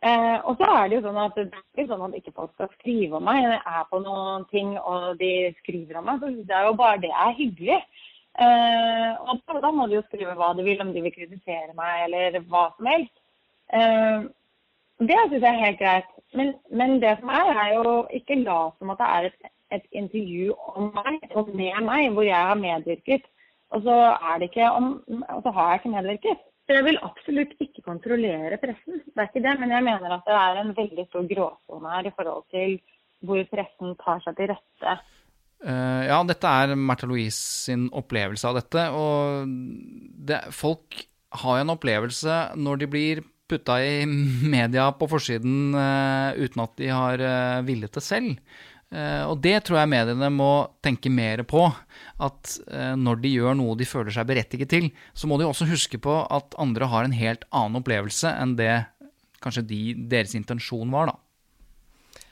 [0.00, 2.54] Eh, og så er det jo sånn at det er ikke sånn at ikke folk
[2.56, 3.42] skal skrive om meg.
[3.44, 6.22] Jeg er på noen ting og de skriver om meg.
[6.22, 7.80] så Det er jo bare det er hyggelig.
[8.40, 12.06] Eh, og da må de jo skrive hva de vil, om de vil kritisere meg
[12.08, 13.16] eller hva som helst.
[13.76, 14.28] Eh,
[15.00, 16.10] det syns jeg er helt greit.
[16.34, 19.86] Men, men, det som er, er jo ikke lat som at det er et et
[19.96, 23.26] intervju om meg og med meg, hvor jeg har medvirket.
[23.70, 23.96] Og så,
[24.66, 24.88] om,
[25.30, 26.46] og så har jeg ikke medvirket.
[26.66, 29.54] Så jeg vil absolutt ikke kontrollere pressen, det er ikke det.
[29.58, 32.76] Men jeg mener at det er en veldig stor gråsone her i forhold til
[33.26, 34.94] hvor pressen tar seg til rette.
[35.60, 38.86] Uh, ja, dette er Märtha Louise sin opplevelse av dette.
[38.96, 39.50] Og
[40.30, 41.02] det, folk
[41.42, 44.06] har en opplevelse når de blir putta i
[44.54, 48.38] media på forsiden uh, uten at de har uh, villet det selv.
[48.90, 50.50] Uh, og det tror jeg mediene må
[50.82, 51.62] tenke mer på.
[52.18, 55.68] At uh, når de gjør noe de føler seg berettiget til, så må de også
[55.70, 58.72] huske på at andre har en helt annen opplevelse enn det
[59.40, 61.16] kanskje de, deres intensjon var, da.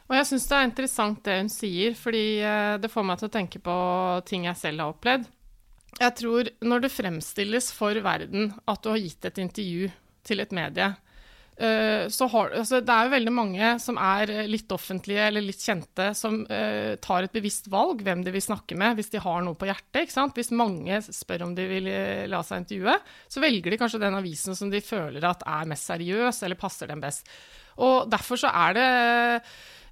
[0.09, 3.31] Og jeg syns det er interessant det hun sier, fordi uh, det får meg til
[3.31, 3.77] å tenke på
[4.29, 5.31] ting jeg selv har opplevd.
[5.99, 9.93] Jeg tror når det fremstilles for verden at du har gitt et intervju
[10.27, 11.08] til et medie, Eh,
[11.59, 16.13] så har, altså det er jo veldig mange som er litt offentlige eller litt kjente,
[16.15, 19.59] som uh, tar et bevisst valg hvem de vil snakke med hvis de har noe
[19.59, 20.05] på hjertet.
[20.05, 20.39] ikke sant?
[20.39, 22.95] Hvis mange spør om de vil eh, la seg intervjue,
[23.27, 26.91] så velger de kanskje den avisen som de føler at er mest seriøs eller passer
[26.93, 27.27] dem best.
[27.83, 28.87] Og Derfor så er det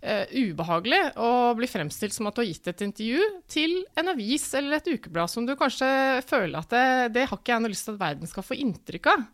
[0.06, 4.46] uh, ubehagelig å bli fremstilt som at du har gitt et intervju til en avis
[4.58, 5.88] eller et ukeblad som du kanskje
[6.26, 9.10] føler at det, det har ikke jeg noe lyst til at verden skal få inntrykk
[9.14, 9.26] av.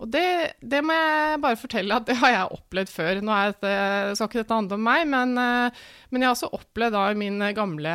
[0.00, 3.20] Og det, det, må jeg bare fortelle at det har jeg opplevd før.
[3.20, 3.74] Nå det,
[4.16, 7.44] skal ikke dette handle om meg, men, eh, men jeg har også opplevd da min
[7.56, 7.94] gamle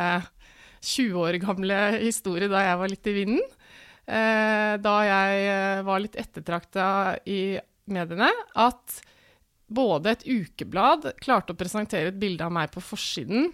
[0.86, 3.42] 20 år gamle historie da jeg var litt i vinden.
[4.06, 6.88] Eh, da jeg eh, var litt ettertrakta
[7.26, 7.58] i
[7.90, 9.00] mediene, at
[9.66, 13.50] både et ukeblad klarte å presentere et bilde av meg på forsiden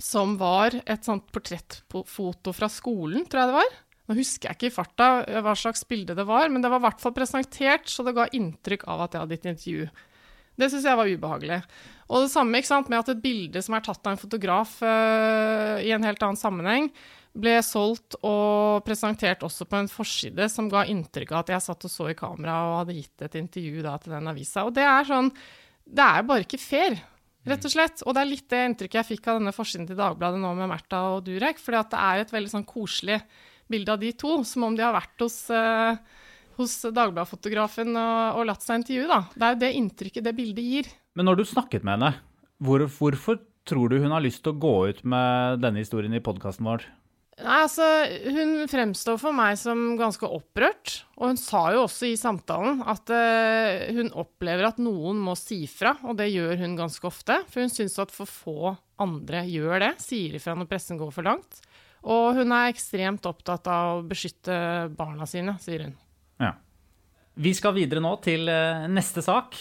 [0.00, 3.76] som var et sånt portrettfoto fra skolen, tror jeg det var.
[4.06, 6.82] Nå husker jeg ikke i farta eh, hva slags bilde det var, men det var
[6.82, 9.88] i hvert fall presentert, så det ga inntrykk av at jeg hadde gitt intervju.
[10.56, 11.60] Det syns jeg var ubehagelig.
[12.06, 15.76] Og det samme sant, med at et bilde som er tatt av en fotograf uh,
[15.84, 16.88] i en helt annen sammenheng,
[17.36, 21.84] ble solgt og presentert også på en forside som ga inntrykk av at jeg satt
[21.84, 24.64] og så i kamera og hadde gitt et intervju da, til den avisa.
[24.64, 25.28] Og det er sånn
[25.84, 26.96] Det er bare ikke fair,
[27.46, 28.00] rett og slett.
[28.06, 30.72] Og det er litt det inntrykket jeg fikk av denne forsiden til Dagbladet nå med
[30.72, 33.20] Märtha og Durek, fordi at det er et veldig sånn koselig
[33.70, 35.98] bilde av de to, som om de har vært hos, eh,
[36.60, 39.08] hos Dagbladet-fotografen og, og, latt seg intervjue.
[39.10, 39.20] Da.
[39.34, 40.92] Det er jo det inntrykket det bildet gir.
[41.16, 42.12] Men når du snakket med henne,
[42.62, 46.22] hvor, hvorfor tror du hun har lyst til å gå ut med denne historien i
[46.24, 46.86] podkasten vår?
[47.36, 47.84] Nei, altså,
[48.32, 51.02] Hun fremstår for meg som ganske opprørt.
[51.18, 55.64] Og hun sa jo også i samtalen at uh, hun opplever at noen må si
[55.68, 57.42] fra, og det gjør hun ganske ofte.
[57.52, 61.28] For hun syns at for få andre gjør det, sier ifra når pressen går for
[61.28, 61.60] langt.
[62.06, 64.54] Og hun er ekstremt opptatt av å beskytte
[64.94, 65.96] barna sine, sier hun.
[66.42, 66.52] Ja.
[67.36, 69.58] Vi skal videre nå til uh, neste sak.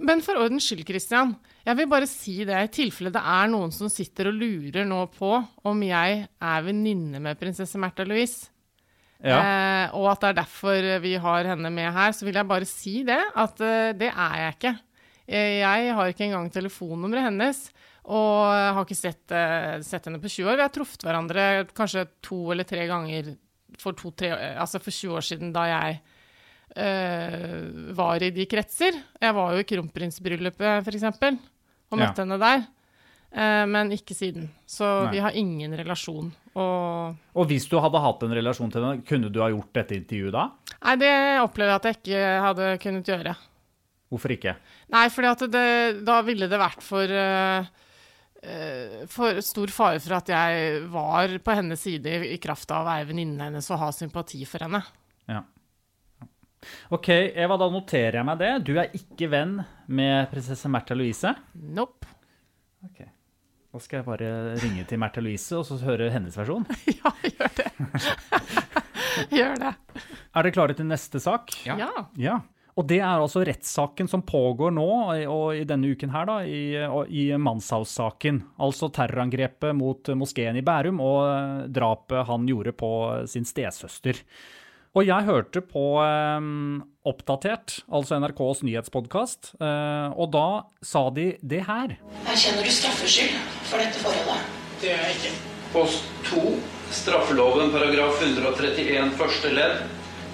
[0.00, 1.34] Men for ordens skyld, Christian.
[1.66, 5.02] Jeg vil bare si det i tilfelle det er noen som sitter og lurer nå
[5.12, 5.34] på
[5.68, 8.48] om jeg er venninne med prinsesse Märtha Louise.
[9.20, 9.36] Ja.
[9.36, 12.14] Eh, og at det er derfor vi har henne med her.
[12.16, 14.76] Så vil jeg bare si det, at uh, det er jeg ikke.
[15.30, 17.58] Jeg har ikke engang telefonnummeret hennes.
[18.10, 20.58] Og jeg har ikke sett, uh, sett, henne på 20 år.
[20.58, 21.46] Vi har truffet hverandre
[21.76, 23.34] kanskje to eller tre ganger
[23.78, 26.00] for, to, tre, altså for 20 år siden, da jeg
[26.74, 28.98] uh, var i de kretser.
[29.20, 31.06] Jeg var jo i kronprinsbryllupet, f.eks.,
[31.90, 32.24] og møtte ja.
[32.24, 32.64] henne der.
[33.30, 34.48] Uh, men ikke siden.
[34.66, 35.12] Så Nei.
[35.14, 36.32] vi har ingen relasjon.
[36.50, 39.94] Og, og, hvis du hadde hatt en relasjon til henne, kunne du ha gjort dette
[40.00, 40.48] intervjuet da?
[40.80, 41.12] Nei, det
[41.44, 43.36] opplever jeg at jeg ikke hadde kunnet gjøre.
[44.10, 44.56] Hvorfor ikke?
[44.90, 45.62] Nei, fordi
[46.02, 47.89] da ville det vært for uh, Eh,
[49.12, 53.10] for stor fare for at jeg var på hennes side i kraft av å være
[53.10, 54.80] venninnen hennes og ha sympati for henne.
[55.28, 55.42] Ja.
[56.92, 58.50] OK, Eva, da noterer jeg meg det.
[58.68, 61.32] Du er ikke venn med prinsesse Märtha Louise?
[61.56, 62.08] Nope.
[62.84, 63.00] Ok.
[63.70, 66.66] Da skal jeg bare ringe til Märtha Louise og så høre hennes versjon.
[67.00, 67.68] ja, gjør det.
[69.38, 69.74] gjør det.
[70.00, 71.54] Er dere klare til neste sak?
[71.68, 71.90] Ja.
[72.18, 72.40] ja.
[72.78, 74.86] Og det er altså rettssaken som pågår nå,
[75.30, 76.76] og i denne uken her, da, i,
[77.10, 78.44] i Manshaus-saken.
[78.62, 82.92] Altså terrorangrepet mot moskeen i Bærum og drapet han gjorde på
[83.30, 84.22] sin stesøster.
[84.90, 86.46] Og jeg hørte på eh,
[87.06, 90.46] Oppdatert, altså NRKs nyhetspodkast, eh, og da
[90.82, 91.94] sa de det her.
[92.24, 93.38] Erkjenner du straffskyld
[93.70, 94.50] for dette forholdet?
[94.82, 95.32] Det gjør jeg ikke.
[95.70, 96.42] Post 2,
[96.90, 99.84] straffeloven paragraf 131 første ledd,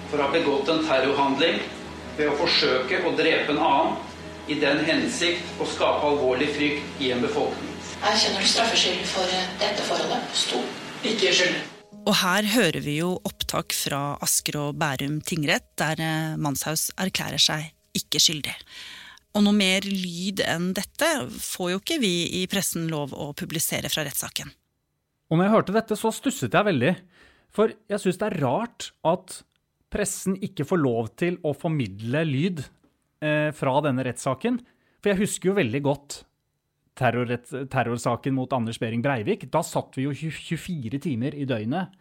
[0.09, 1.61] for å ha begått en terrorhandling
[2.17, 7.11] ved å forsøke å drepe en annen i den hensikt å skape alvorlig frykt i
[7.13, 7.73] en befolkning.
[7.97, 10.29] Erkjenner du straffskyld for dette forholdet?
[10.37, 10.63] Stor.
[11.05, 11.63] Ikke skyldig.
[12.07, 17.41] Og her hører vi jo opptak fra Asker og Bærum tingrett, der eh, Manshaus erklærer
[17.41, 18.53] seg ikke skyldig.
[19.35, 23.91] Og noe mer lyd enn dette får jo ikke vi i pressen lov å publisere
[23.91, 24.49] fra rettssaken.
[25.27, 26.93] Og når jeg hørte dette, så stusset jeg veldig.
[27.53, 29.41] For jeg syns det er rart at
[29.93, 32.63] pressen ikke får lov til å formidle lyd
[33.23, 34.59] eh, fra denne rettssaken.
[35.01, 36.21] For jeg husker jo veldig godt
[36.97, 39.45] terrorsaken mot Anders Behring Breivik.
[39.53, 41.93] Da satt vi jo 24 timer i døgnet,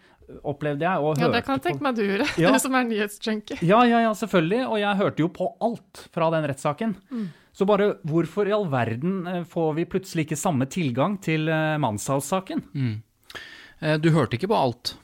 [0.46, 1.16] opplevde jeg.
[1.20, 2.50] ja, det kan jeg tenke meg du gjorde, ja.
[2.50, 3.60] du som er nyhetsjunkie.
[3.62, 4.62] Ja, ja, ja, selvfølgelig.
[4.66, 6.96] Og jeg hørte jo på alt fra den rettssaken.
[7.10, 7.26] Mm.
[7.56, 11.76] Så bare hvorfor i all verden eh, får vi plutselig ikke samme tilgang til eh,
[11.80, 12.64] Manshaus-saken?
[12.76, 12.96] Mm.
[13.80, 14.96] Eh, du hørte ikke på alt.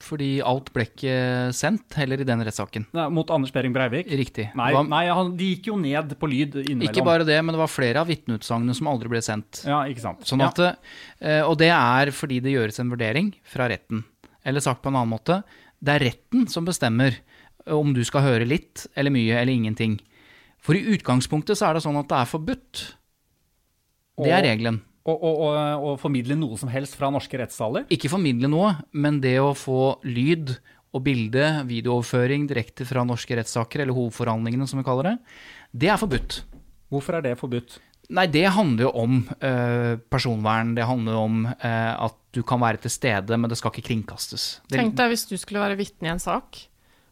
[0.00, 1.14] Fordi alt ble ikke
[1.52, 2.86] sendt, heller i den rettssaken.
[3.12, 4.08] Mot Anders Behring Breivik?
[4.16, 4.46] Riktig.
[4.56, 6.88] Nei, nei han, de gikk jo ned på lyd innimellom.
[6.88, 9.60] Ikke bare det, men det var flere av vitneutsagnene som aldri ble sendt.
[9.68, 10.24] Ja, ikke sant.
[10.28, 11.42] Sånn at, ja.
[11.44, 14.06] Og det er fordi det gjøres en vurdering fra retten.
[14.40, 15.42] Eller sagt på en annen måte,
[15.84, 17.20] det er retten som bestemmer
[17.68, 19.98] om du skal høre litt eller mye eller ingenting.
[20.60, 22.86] For i utgangspunktet så er det sånn at det er forbudt.
[24.20, 24.80] Det er regelen.
[25.08, 27.86] Å formidle noe som helst fra norske rettssaler?
[27.92, 30.58] Ikke formidle noe, men det å få lyd
[30.90, 35.16] og bilde, videooverføring direkte fra norske rettssaker, eller hovedforhandlingene som vi kaller det,
[35.70, 36.40] det er forbudt.
[36.90, 37.78] Hvorfor er det forbudt?
[38.10, 40.72] Nei, det handler jo om eh, personvern.
[40.74, 44.48] Det handler om eh, at du kan være til stede, men det skal ikke kringkastes.
[44.66, 44.80] Det...
[44.80, 46.64] Tenk deg hvis du skulle være vitne i en sak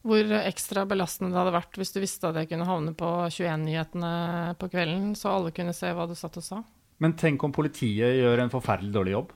[0.08, 4.12] hvor ekstra belastende det hadde vært hvis du visste at jeg kunne havne på 21-nyhetene
[4.58, 6.60] på kvelden, så alle kunne se hva du satt og sa.
[7.02, 9.34] Men tenk om politiet gjør en forferdelig dårlig jobb?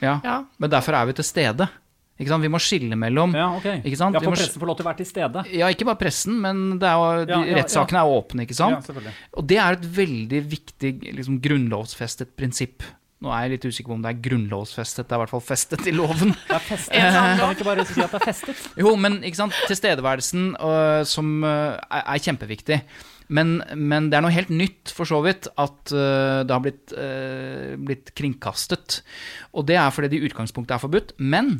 [0.00, 0.36] Ja, ja.
[0.60, 1.68] men derfor er vi til stede.
[2.14, 3.64] Vi må skille mellom Ja, ok.
[3.82, 4.36] Ja, For må...
[4.36, 5.42] pressen får lov til å være til stede?
[5.50, 8.90] Ja, ikke bare pressen, men jo, ja, ja, rettssakene er åpne, ikke sant?
[9.34, 12.86] Og det er et veldig viktig liksom, grunnlovsfestet prinsipp.
[13.24, 15.42] Nå er jeg litt usikker på om det er grunnlovsfestet, det er i hvert fall
[15.42, 16.34] festet i loven.
[16.50, 16.98] Det er festet.
[17.00, 18.62] Kan vi ikke bare si at det er festet?
[18.84, 22.78] Jo, men ikke sant, tilstedeværelsen uh, som uh, er, er, kjempeviktig.
[23.28, 26.96] Men, men, det er noe helt nytt, for så vidt, at uh, det har blitt,
[27.80, 29.00] blitt, kringkastet.
[29.56, 31.14] Og det er fordi det i utgangspunktet er forbudt.
[31.18, 31.56] Men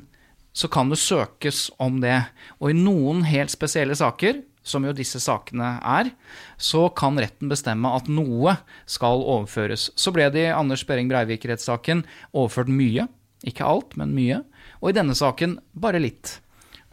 [0.54, 2.20] så kan det søkes om det.
[2.60, 6.10] Og i noen helt spesielle saker som jo disse sakene er,
[6.56, 8.56] så kan retten bestemme at noe
[8.88, 9.90] skal overføres.
[9.98, 13.06] Så ble det i Anders Behring Breivik-rettssaken overført mye.
[13.44, 14.40] Ikke alt, men mye.
[14.80, 16.38] Og i denne saken bare litt.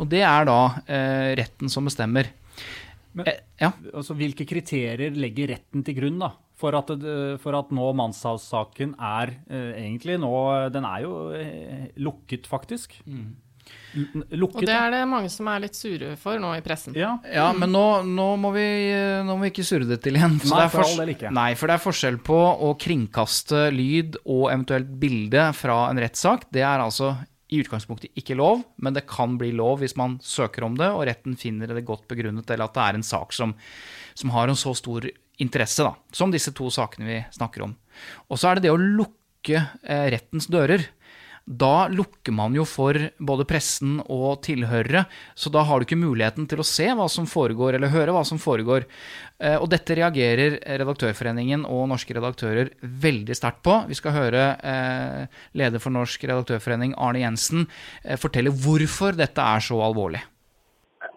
[0.01, 2.33] Og det er da eh, retten som bestemmer.
[3.17, 3.71] Men, eh, ja.
[3.93, 6.91] altså, hvilke kriterier legger retten til grunn da, for at,
[7.43, 10.33] for at nå mannshavssaken er eh, egentlig nå
[10.71, 13.01] Den er jo eh, lukket, faktisk.
[13.05, 13.31] Mm.
[14.31, 14.61] Lukket.
[14.63, 16.95] Og det er det mange som er litt sure for nå i pressen.
[16.97, 18.65] Ja, ja men nå, nå, må vi,
[19.25, 20.37] nå, må vi, ikke surre det til igjen.
[20.47, 21.31] Nei for, all ikke.
[21.35, 26.47] nei, for det er forskjell på å kringkaste lyd og eventuelt bilde fra en rettssak.
[26.55, 27.13] Det er altså
[27.51, 31.03] i utgangspunktet ikke lov, men det kan bli lov hvis man søker om det, og
[31.09, 33.53] retten finner det godt begrunnet, eller at det er en sak som,
[34.15, 35.07] som har en så stor
[35.41, 37.75] interesse, da, som disse to sakene vi snakker om.
[38.31, 40.85] Og så er det det å lukke eh, rettens dører.
[41.45, 46.45] Da lukker man jo for både pressen og tilhørere, så da har du ikke muligheten
[46.47, 48.85] til å se hva som foregår, eller høre hva som foregår.
[49.41, 53.79] Eh, og dette reagerer Redaktørforeningen og norske redaktører veldig sterkt på.
[53.89, 57.65] Vi skal høre eh, leder for Norsk redaktørforening, Arne Jensen,
[58.05, 60.21] eh, fortelle hvorfor dette er så alvorlig.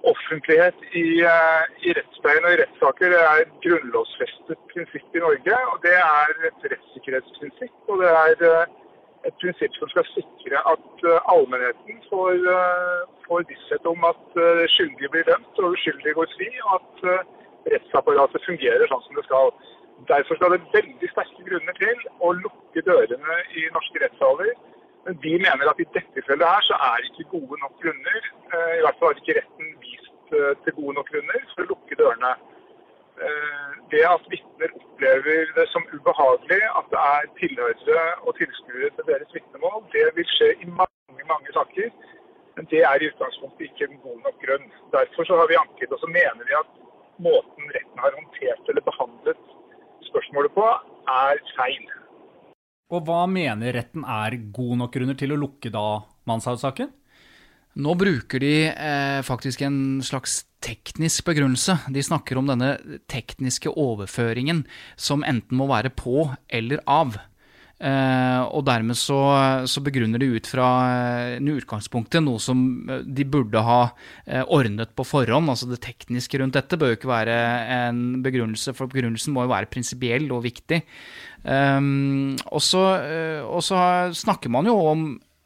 [0.08, 5.60] Offentlighet i, i rettspleien og i rettssaker er et grunnlovfestet prinsipp i Norge.
[5.72, 7.76] og Det er et rettssikkerhetsprinsipp.
[7.92, 8.72] og det er
[9.28, 14.64] et prinsipp som skal sikre at eh, allmennheten får, eh, får visshet om at eh,
[14.74, 19.52] skyldige blir dømt og uskyldige går fri, og at rettsapparatet fungerer sånn som det skal.
[20.10, 24.52] Derfor skal det veldig sterke grunner til å lukke dørene i norske rettssaler.
[25.04, 28.28] Men vi mener at i dette tilfellet her så er det ikke gode nok grunner,
[28.78, 30.32] i hvert fall har ikke retten vist
[30.64, 32.32] til gode nok grunner for å lukke dørene.
[33.14, 39.06] Eh, det at vitner opplever det som ubehagelig at det er tilhørere og tilskuere til
[39.10, 41.90] deres vitnemål, det vil skje i mange mange saker.
[42.56, 44.66] Men det er i utgangspunktet ikke en god nok grunn.
[44.94, 46.70] Derfor har vi anket, og så mener vi at
[47.26, 49.40] måten retten har håndtert eller behandlet
[50.10, 50.66] spørsmålet på,
[51.18, 51.86] er feil.
[52.94, 55.86] Og hva mener retten er god nok grunner til å lukke da
[56.30, 56.92] Manshaus-saken?
[57.74, 61.76] Nå bruker de eh, faktisk en slags teknisk begrunnelse.
[61.90, 62.76] De snakker om denne
[63.10, 64.62] tekniske overføringen
[64.94, 67.18] som enten må være på eller av.
[67.84, 69.18] Eh, og dermed så,
[69.66, 70.68] så, begrunner de ut fra
[71.34, 73.80] eh, utgangspunktet noe som eh, de burde ha
[74.22, 75.50] eh, ordnet på forhånd.
[75.50, 77.36] Altså det tekniske rundt dette bør jo ikke være
[77.80, 80.84] en begrunnelse, for begrunnelsen må jo være prinsipiell og viktig.
[81.44, 83.82] Um, og så
[84.16, 85.02] snakker man jo om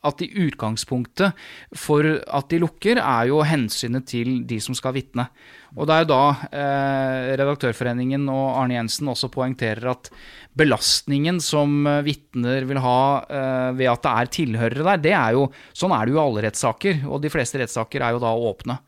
[0.08, 1.36] at i utgangspunktet
[1.76, 5.28] for at de lukker, er jo hensynet til de som skal vitne.
[5.76, 10.10] Og det er jo da eh, Redaktørforeningen og Arne Jensen også poengterer at
[10.58, 15.36] belastningen som eh, vitner vil ha eh, ved at det er tilhørere der, det er
[15.36, 18.32] jo Sånn er det jo i alle rettssaker, og de fleste rettssaker er jo da
[18.32, 18.80] åpne.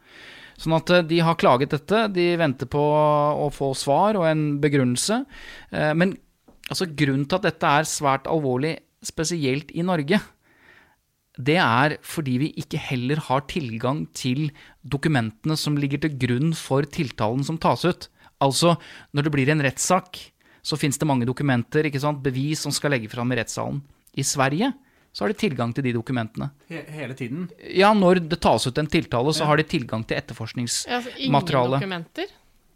[0.61, 4.45] Sånn at eh, de har klaget dette, de venter på å få svar og en
[4.63, 5.23] begrunnelse.
[5.73, 6.15] Eh, men
[6.69, 10.19] altså, grunnen til at dette er svært alvorlig, spesielt i Norge,
[11.47, 14.51] det er fordi vi ikke heller har tilgang til
[14.87, 18.09] dokumentene som ligger til grunn for tiltalen som tas ut.
[18.41, 18.77] Altså,
[19.15, 20.19] når det blir en rettssak,
[20.63, 23.83] så fins det mange dokumenter, ikke sant, bevis som skal legge fram i rettssalen.
[24.17, 24.73] I Sverige
[25.13, 26.51] så har de tilgang til de dokumentene.
[26.71, 27.49] Hele tiden?
[27.75, 29.47] Ja, når det tas ut en tiltale, så Ja.
[29.51, 30.91] har de tilgang til etterforskningsmateriale.
[30.91, 32.27] Ja, altså, ingen dokumenter?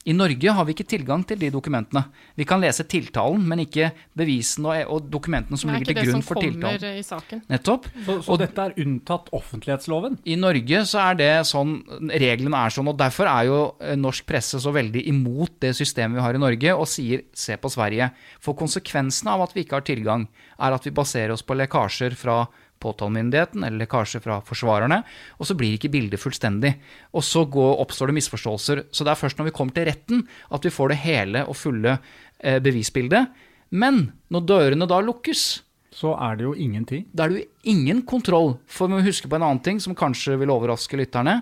[0.05, 2.03] I Norge har vi ikke tilgang til de dokumentene.
[2.37, 6.11] Vi kan lese tiltalen, men ikke bevisene og, og dokumentene som Det er ligger til
[6.11, 6.99] grunn det for som kommer tiltalen.
[6.99, 7.43] i saken.
[7.49, 7.89] Nettopp.
[8.05, 10.19] Så, så dette er unntatt offentlighetsloven?
[10.29, 11.77] I Norge så er det sånn,
[12.13, 16.21] reglene er sånn, og derfor er jo eh, norsk presse så veldig imot det systemet
[16.21, 18.11] vi har i Norge, og sier se på Sverige.
[18.45, 20.29] For konsekvensen av at vi ikke har tilgang,
[20.61, 22.43] er at vi baserer oss på lekkasjer fra
[22.85, 25.01] påtalemyndigheten eller lekkasjer fra forsvarerne,
[25.41, 26.75] og så blir ikke bildet fullstendig.
[27.17, 28.85] Og så går, oppstår det misforståelser.
[28.95, 31.57] Så det er først når vi kommer til retten at vi får det hele og
[31.59, 31.99] fulle
[32.39, 33.33] eh, bevisbildet.
[33.75, 35.63] Men når dørene da lukkes,
[35.95, 37.05] Så er det jo ingenting.
[37.15, 38.57] da er det jo ingen kontroll.
[38.67, 41.37] For vi må huske på en annen ting som kanskje vil overraske lytterne.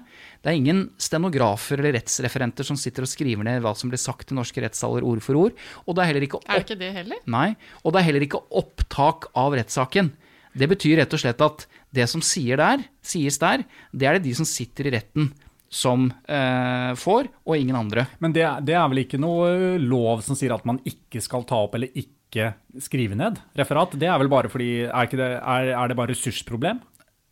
[0.44, 4.28] Det er ingen stenografer eller rettsreferenter som sitter og skriver ned hva som blir sagt
[4.28, 5.56] i norske rettssaler ord for ord.
[5.86, 7.22] Og det er heller ikke Er det ikke det heller?
[7.32, 10.12] Nei, og det er heller ikke opptak av rettssaken.
[10.52, 14.26] Det betyr rett og slett at det som sier der, sies der, det er det
[14.26, 15.30] de som sitter i retten
[15.72, 18.04] som eh, får, og ingen andre.
[18.20, 21.62] Men det, det er vel ikke noe lov som sier at man ikke skal ta
[21.64, 23.96] opp eller ikke skrive ned referat?
[24.00, 26.80] Det er vel bare fordi Er, det, er, er det bare ressursproblem?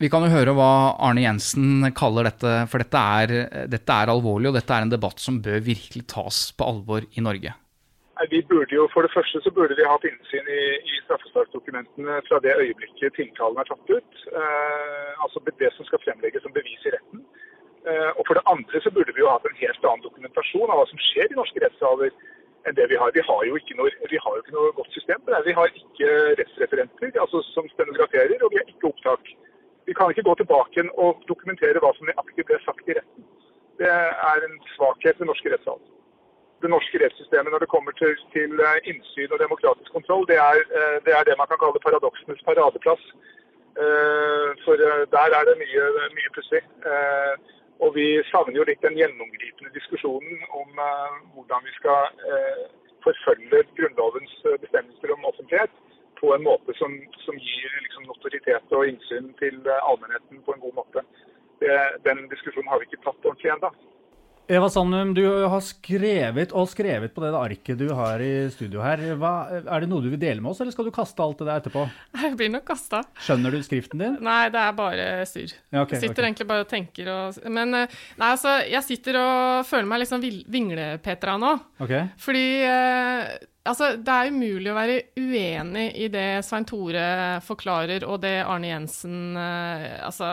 [0.01, 3.33] Vi kan jo høre hva Arne Jensen kaller dette, for dette er,
[3.69, 7.25] dette er alvorlig, og dette er en debatt som bør virkelig tas på alvor i
[7.25, 7.53] Norge.
[8.29, 12.41] Vi burde jo, For det første så burde vi hatt innsyn i, i straffesaksdokumentene fra
[12.45, 14.13] det øyeblikket tiltalen er tatt ut.
[14.41, 17.23] Eh, altså det som skal fremlegges som bevis i retten.
[17.89, 20.81] Eh, og for det andre så burde vi jo hatt en helt annen dokumentasjon av
[20.81, 22.13] hva som skjer i norske rettssaler
[22.69, 23.15] enn det vi har.
[23.17, 25.41] Vi har jo ikke noe, jo ikke noe godt system det.
[25.47, 26.11] Vi har ikke
[26.43, 29.33] rettsreferenter altså som stenograferer, og vi har ikke opptak.
[29.89, 33.25] Vi kan ikke gå tilbake og dokumentere hva som nøyaktig ble sagt i retten.
[33.81, 35.89] Det er en svakhet ved norske rettssaler
[36.63, 40.59] det norske rettssystemet når det kommer til, til eh, innsyn og demokratisk kontroll, det er,
[40.79, 43.05] eh, det er det man kan kalle paradoksenes paradeplass.
[43.83, 44.75] Eh, For
[45.17, 45.85] der er det mye,
[46.19, 46.63] mye pussig.
[47.85, 50.69] Og vi savner jo litt den gjennomgripende diskusjonen om
[51.35, 52.11] hvordan vi skal
[53.07, 55.73] forfølge Grunnlovens bestemmelser om offentlighet
[56.21, 56.93] på en måte som,
[57.25, 59.57] som gir liksom, notoritet og innsyn til
[59.89, 61.07] allmennheten på en god måte.
[61.63, 61.73] Det,
[62.09, 63.73] den diskusjonen har vi ikke tatt ordentlig ennå.
[64.51, 69.03] Eva Sandum, du har skrevet og skrevet på det arket du har i studio her.
[69.21, 71.47] Hva, er det noe du vil dele med oss, eller skal du kaste alt det
[71.47, 71.85] der etterpå?
[72.19, 73.05] Jeg blir nok kasta.
[73.23, 74.17] Skjønner du skriften din?
[74.27, 75.55] Nei, det er bare styr.
[75.71, 76.27] Ja, okay, jeg sitter okay.
[76.33, 80.11] egentlig bare og tenker og Men eh, nei, altså, jeg sitter og føler meg litt
[80.11, 81.55] sånn vil- vinglepetra nå.
[81.87, 82.11] Okay.
[82.19, 83.33] Fordi eh,
[83.71, 87.09] altså, det er umulig å være uenig i det Svein Tore
[87.47, 90.27] forklarer, og det Arne Jensen eh, Altså,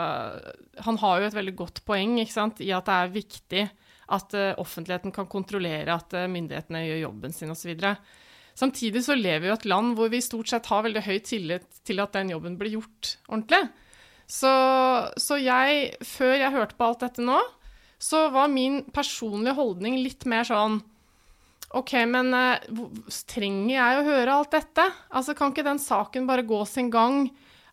[0.90, 3.70] han har jo et veldig godt poeng ikke sant, i at det er viktig
[4.14, 7.74] at eh, offentligheten kan kontrollere at eh, myndighetene gjør jobben sin osv.
[8.58, 11.68] Samtidig så lever vi i et land hvor vi stort sett har veldig høy tillit
[11.88, 13.68] til at den jobben blir gjort ordentlig.
[14.28, 14.52] Så,
[15.20, 17.38] så jeg, før jeg hørte på alt dette nå,
[17.98, 20.82] så var min personlige holdning litt mer sånn
[21.76, 22.84] OK, men eh,
[23.28, 24.86] trenger jeg å høre alt dette?
[25.12, 27.26] Altså, kan ikke den saken bare gå sin gang?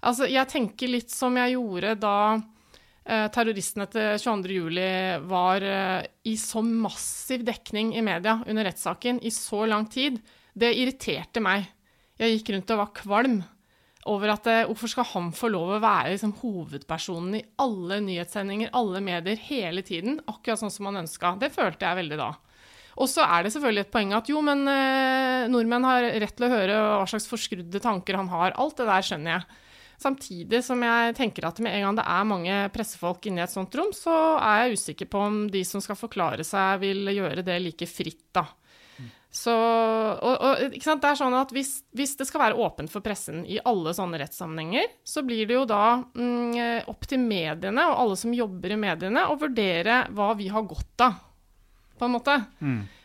[0.03, 2.17] Altså, jeg tenker litt som jeg gjorde da
[3.05, 5.27] terroristene etter 22.07.
[5.29, 10.21] var eh, i så massiv dekning i media under rettssaken i så lang tid.
[10.55, 11.67] Det irriterte meg.
[12.17, 13.43] Jeg gikk rundt og var kvalm
[14.11, 18.73] over at eh, hvorfor skal han få lov å være liksom, hovedpersonen i alle nyhetssendinger,
[18.77, 21.37] alle medier, hele tiden, akkurat sånn som han ønska.
[21.41, 22.31] Det følte jeg veldig da.
[22.95, 26.47] Og så er det selvfølgelig et poeng at jo, men eh, nordmenn har rett til
[26.47, 28.55] å høre hva slags forskrudde tanker han har.
[28.61, 29.63] Alt det der skjønner jeg.
[30.01, 33.55] Samtidig som jeg tenker at med en gang det er mange pressefolk inne i et
[33.55, 37.47] sånt rom, så er jeg usikker på om de som skal forklare seg, vil gjøre
[37.47, 38.47] det like fritt, da.
[39.35, 40.75] Så, og, og?
[40.79, 44.21] Det er sånn at hvis, hvis det skal være åpent for pressen i alle sånne
[44.23, 48.79] rettssammenhenger, så blir det jo da mm, opp til mediene og alle som jobber i
[48.79, 51.19] mediene, å vurdere hva vi har godt av,
[51.99, 52.39] på en måte.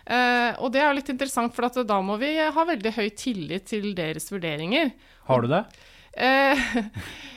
[0.05, 3.07] Eh, og det er jo litt interessant, for at da må vi ha veldig høy
[3.17, 4.93] tillit til deres vurderinger.
[5.25, 5.65] Har du det?
[5.65, 5.89] Eh,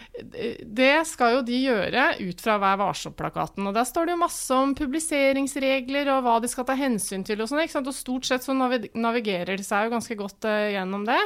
[0.81, 3.67] det skal jo de gjøre ut fra Vær varsom-plakaten.
[3.69, 7.43] Og der står det jo masse om publiseringsregler og hva de skal ta hensyn til
[7.43, 7.65] og sånn.
[7.65, 11.21] Og stort sett så navigerer de seg jo ganske godt eh, gjennom det.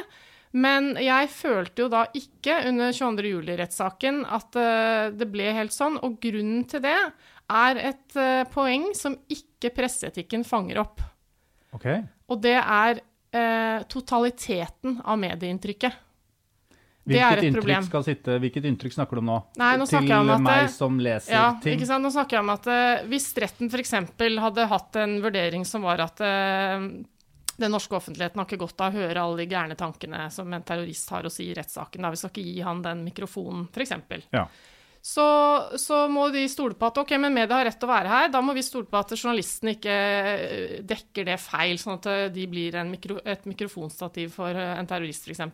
[0.57, 3.33] Men jeg følte jo da ikke under 22.
[3.35, 5.99] juli-rettssaken at eh, det ble helt sånn.
[6.07, 11.03] Og grunnen til det er et eh, poeng som ikke presseetikken fanger opp.
[11.77, 12.01] Okay.
[12.33, 13.03] Og det er
[13.37, 16.05] eh, totaliteten av medieinntrykket.
[17.07, 17.85] Det Hvilket et inntrykk problem.
[17.87, 19.35] skal sitte, hvilket inntrykk snakker du om nå?
[19.63, 21.77] Nei, nå Til jeg om at meg som leser ja, ting?
[21.79, 22.03] Ikke sant?
[22.03, 23.93] Nå snakker jeg om at eh, hvis retten f.eks.
[24.43, 26.89] hadde hatt en vurdering som var at uh,
[27.63, 30.65] den norske offentligheten har ikke godt av å høre alle de gærne tankene som en
[30.67, 32.03] terrorist har å si i rettssaken.
[32.03, 32.11] Da.
[32.11, 33.95] Vi skal ikke gi han den mikrofonen, f.eks.
[34.35, 34.49] Ja.
[35.07, 35.27] Så,
[35.79, 38.33] så må de stole på at ok, men media har rett til å være her.
[38.35, 42.49] Da må vi stole på at journalisten ikke eh, dekker det feil, sånn at de
[42.51, 45.47] blir mikro, et mikrofonstativ for en terrorist, f.eks.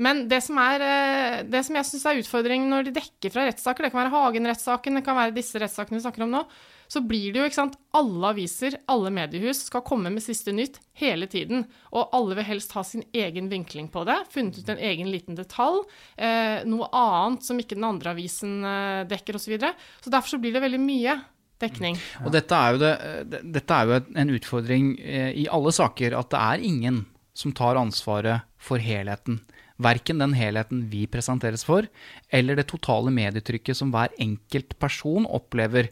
[0.00, 3.84] Men det som, er, det som jeg syns er utfordringen når de dekker fra rettssaker,
[3.84, 6.44] det kan være Hagen-rettssaken, det kan være disse rettssakene vi snakker om nå,
[6.90, 10.80] så blir det jo, ikke sant, alle aviser, alle mediehus skal komme med siste nytt
[10.98, 11.62] hele tiden.
[11.94, 15.38] Og alle vil helst ha sin egen vinkling på det, funnet ut en egen liten
[15.38, 15.84] detalj,
[16.16, 19.46] eh, noe annet som ikke den andre avisen eh, dekker, osv.
[19.46, 19.72] Så, videre.
[20.02, 21.14] så derfor så blir det veldig mye
[21.62, 22.00] dekning.
[22.16, 22.24] Ja.
[22.26, 26.42] Og dette er, det, dette er, jo en utfordring eh, i alle saker, at det
[26.42, 27.04] er ingen
[27.36, 29.38] som tar ansvaret for helheten.
[29.80, 31.88] Verken den helheten vi presenteres for,
[32.28, 35.88] eller det totale medietrykket som hver enkelt person opplever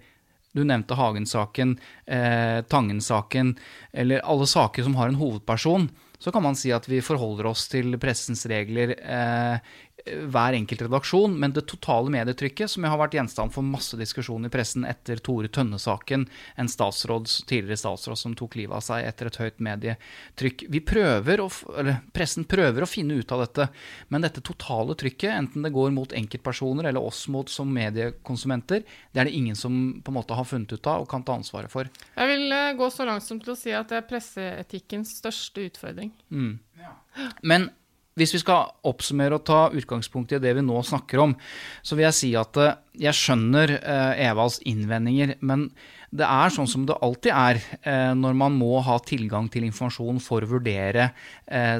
[0.56, 3.56] du nevnte Hagen-saken, eh, Tangen-saken,
[3.92, 5.88] eller alle saker som har en hovedperson.
[6.18, 9.60] Så kan man si at vi forholder oss til pressens regler eh,
[10.06, 14.50] hver enkelt redaksjon, men det totale medietrykket, som har vært gjenstand for masse diskusjon i
[14.52, 16.26] pressen etter Tore Tønne-saken,
[16.56, 21.42] en statsråd, tidligere statsråd som tok livet av seg etter et høyt medietrykk Vi prøver,
[21.42, 23.68] å, eller Pressen prøver å finne ut av dette,
[24.08, 29.22] men dette totale trykket, enten det går mot enkeltpersoner eller oss mot som mediekonsumenter, det
[29.22, 31.72] er det ingen som på en måte har funnet ut av og kan ta ansvaret
[31.72, 31.90] for.
[32.14, 35.66] Jeg vil uh, gå så langt som til å si at det er presseetikkens største
[35.68, 36.14] utfordring.
[36.30, 36.56] Mm.
[36.78, 36.94] Ja.
[37.42, 37.70] Men
[38.18, 41.36] hvis vi skal oppsummere og ta utgangspunkt i det vi nå snakker om,
[41.82, 45.68] så vil jeg si at eh, jeg skjønner eh, Evas innvendinger, men
[46.08, 50.18] det er sånn som det alltid er eh, når man må ha tilgang til informasjon
[50.24, 51.10] for å vurdere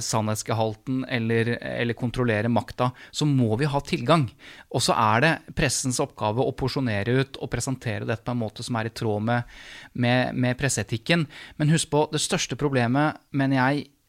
[0.05, 4.27] sannhetsgehalten eller, eller kontrollere makta, så må vi ha tilgang.
[4.73, 8.65] Og så er det pressens oppgave å porsjonere ut og presentere dette på en måte
[8.65, 9.59] som er i tråd med,
[9.93, 11.27] med, med presseetikken.
[11.61, 13.89] Men husk på, det største problemet, mener jeg,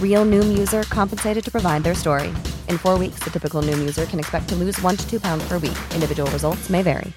[0.00, 2.28] Real Noom user compensated to provide their story.
[2.68, 5.46] In four weeks, the typical Noom user can expect to lose one to two pounds
[5.48, 5.78] per week.
[5.94, 7.12] Individual results may vary.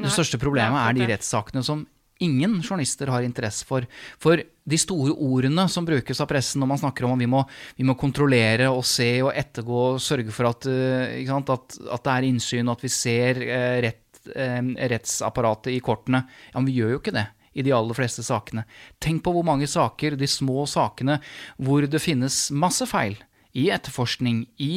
[0.00, 1.82] Det største problemet er de rettssakene som
[2.24, 3.84] ingen journalister har interesse for.
[4.22, 7.42] For de store ordene som brukes av pressen når man snakker om at vi må,
[7.76, 12.06] vi må kontrollere og se og ettergå og sørge for at, eh, sant, at, at
[12.06, 16.24] det er innsyn og at vi ser eh, rett, eh, rettsapparatet i kortene.
[16.48, 18.64] Ja, men vi gjør jo ikke det i de aller fleste sakene.
[19.02, 21.18] Tenk på hvor mange saker, de små sakene,
[21.58, 23.18] hvor det finnes masse feil
[23.58, 24.74] i etterforskning, i,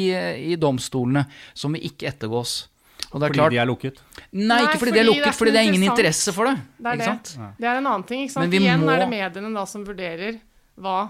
[0.54, 2.64] i domstolene, som ikke ettergås.
[3.12, 4.00] fordi klart, de er lukket?
[4.32, 6.56] Nei, ikke fordi, fordi de er lukket, fordi det er ingen interesse for det.
[6.78, 7.52] Det er, det.
[7.60, 8.26] det er en annen ting.
[8.26, 8.58] ikke sant?
[8.58, 8.96] Igjen må...
[8.96, 10.42] er det mediene da som vurderer
[10.82, 11.04] hva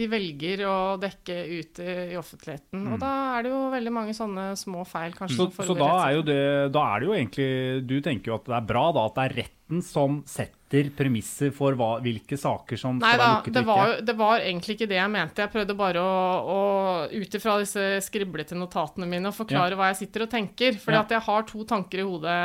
[0.00, 2.86] de velger å dekke ut i offentligheten.
[2.86, 2.92] Mm.
[2.94, 5.12] Og da er det jo veldig mange sånne små feil.
[5.16, 5.36] kanskje.
[5.36, 6.42] Så, så da, er det,
[6.72, 7.48] da, er det, jo egentlig
[7.90, 9.36] Du tenker jo at det er bra da, at det er
[9.70, 13.62] retten som setter premisser for hva, hvilke saker som Nei, skal da, være lukket det
[13.66, 15.42] var, det var egentlig ikke det jeg mente.
[15.42, 16.14] Jeg prøvde bare å,
[16.46, 16.60] å
[17.10, 19.78] ut ifra disse skriblete notatene mine, å forklare ja.
[19.78, 20.78] hva jeg sitter og tenker.
[20.78, 21.02] Fordi ja.
[21.04, 22.38] at jeg har to tanker i hodet.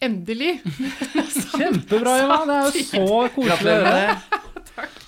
[0.00, 0.58] Endelig!
[1.56, 2.42] Kjempebra, Eva!
[2.44, 4.18] Det er jo så koselig å høre.
[4.74, 5.00] Takk.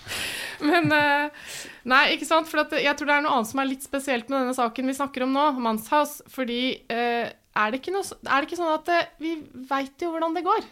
[0.63, 1.47] Men uh,
[1.89, 2.47] Nei, ikke sant.
[2.51, 4.99] For jeg tror det er noe annet som er litt spesielt med denne saken vi
[5.01, 6.21] snakker om nå, Manshaus.
[6.31, 6.61] Fordi
[6.93, 9.33] eh, er, det noe, er, det ikke sånn at eh, vi
[9.67, 10.69] veit jo hvordan det går?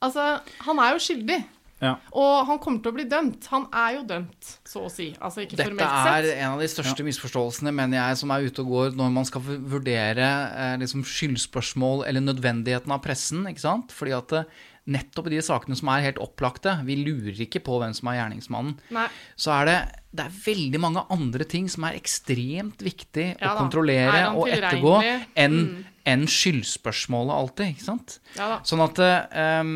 [0.00, 0.26] Altså,
[0.66, 1.40] han er jo skyldig.
[1.80, 1.94] Ja.
[2.12, 3.46] Og han kommer til å bli dømt.
[3.54, 5.10] Han er jo dømt, så å si.
[5.16, 6.26] Altså ikke Dette formelt sett.
[6.28, 7.06] er en av de største ja.
[7.08, 12.04] misforståelsene, mener jeg, som er ute og går når man skal vurdere eh, liksom skyldspørsmål
[12.08, 13.46] eller nødvendigheten av pressen.
[13.48, 13.94] ikke sant?
[13.96, 14.60] Fordi at eh,
[14.92, 18.20] nettopp i de sakene som er helt opplagte, vi lurer ikke på hvem som er
[18.20, 19.06] gjerningsmannen, Nei.
[19.40, 19.78] så er det,
[20.16, 24.96] det er veldig mange andre ting som er ekstremt viktig ja, å kontrollere og ettergå
[25.00, 25.80] enn mm.
[26.10, 28.16] Enn skyldspørsmålet alltid, ikke sant?
[28.36, 28.58] Ja da.
[28.66, 29.72] Sånn at um,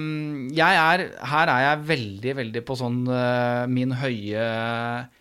[0.54, 4.44] jeg er Her er jeg veldig, veldig på sånn uh, min høye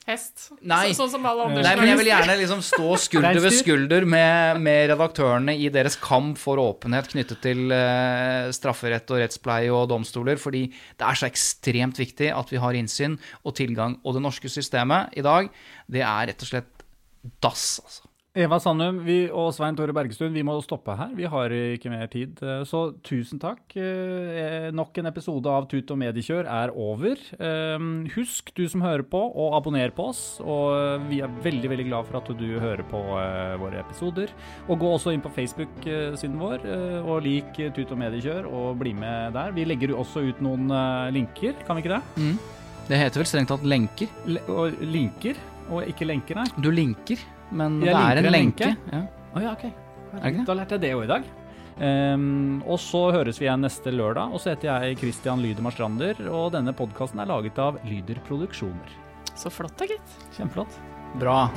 [0.04, 0.50] Hest.
[0.68, 0.90] Nei.
[0.92, 4.08] Så, sånn som alle andre Nei, men jeg vil gjerne liksom stå skulder ved skulder
[4.10, 9.88] med, med redaktørene i deres kamp for åpenhet knyttet til uh, strafferett og rettspleie og
[9.94, 13.96] domstoler, fordi det er så ekstremt viktig at vi har innsyn og tilgang.
[14.04, 15.48] Og det norske systemet i dag,
[15.88, 16.84] det er rett og slett
[17.44, 18.03] dass, altså.
[18.34, 21.12] Eva Sandum vi, og Svein Tore Bergestuen, vi må stoppe her.
[21.14, 22.40] Vi har ikke mer tid.
[22.42, 23.62] Eh, Så tusen takk.
[23.78, 27.14] Eh, Nok en episode av Tut og mediekjør er over.
[27.38, 27.78] Eh,
[28.16, 30.40] Husk, du som hører på, å abonnere på oss.
[30.42, 34.34] Og vi er veldig veldig glad for at du hører på eh, våre episoder.
[34.68, 38.96] Og gå også inn på Facebook-siden vår eh, og lik Tut og mediekjør og bli
[38.98, 39.54] med der.
[39.54, 42.02] Vi legger jo også ut noen eh, linker, kan vi ikke det?
[42.18, 42.42] Mm.
[42.90, 44.10] Det heter vel strengt tatt lenker.
[44.26, 45.38] Le og linker,
[45.70, 46.50] og ikke lenker, nei.
[46.60, 47.22] Du linker,
[47.54, 48.66] men Jeg det er en en lenke.
[48.74, 48.92] lenke.
[48.92, 49.04] Ja.
[49.36, 50.44] Oh, ja, ok.
[50.46, 51.24] Da lærte jeg det òg i dag.
[51.74, 54.34] Um, og så høres vi igjen neste lørdag.
[54.34, 58.94] Og så heter jeg Christian Lydemar Strander, og denne podkasten er laget av Lyder Produksjoner.
[59.34, 60.18] Så flott da, gitt.
[60.38, 60.78] Kjempeflott.
[61.22, 61.48] Bra.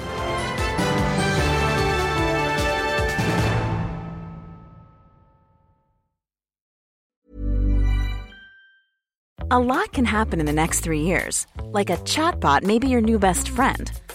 [9.50, 11.46] A lot can happen in the next three years.
[11.72, 13.90] Like a chatbot may be your new best friend.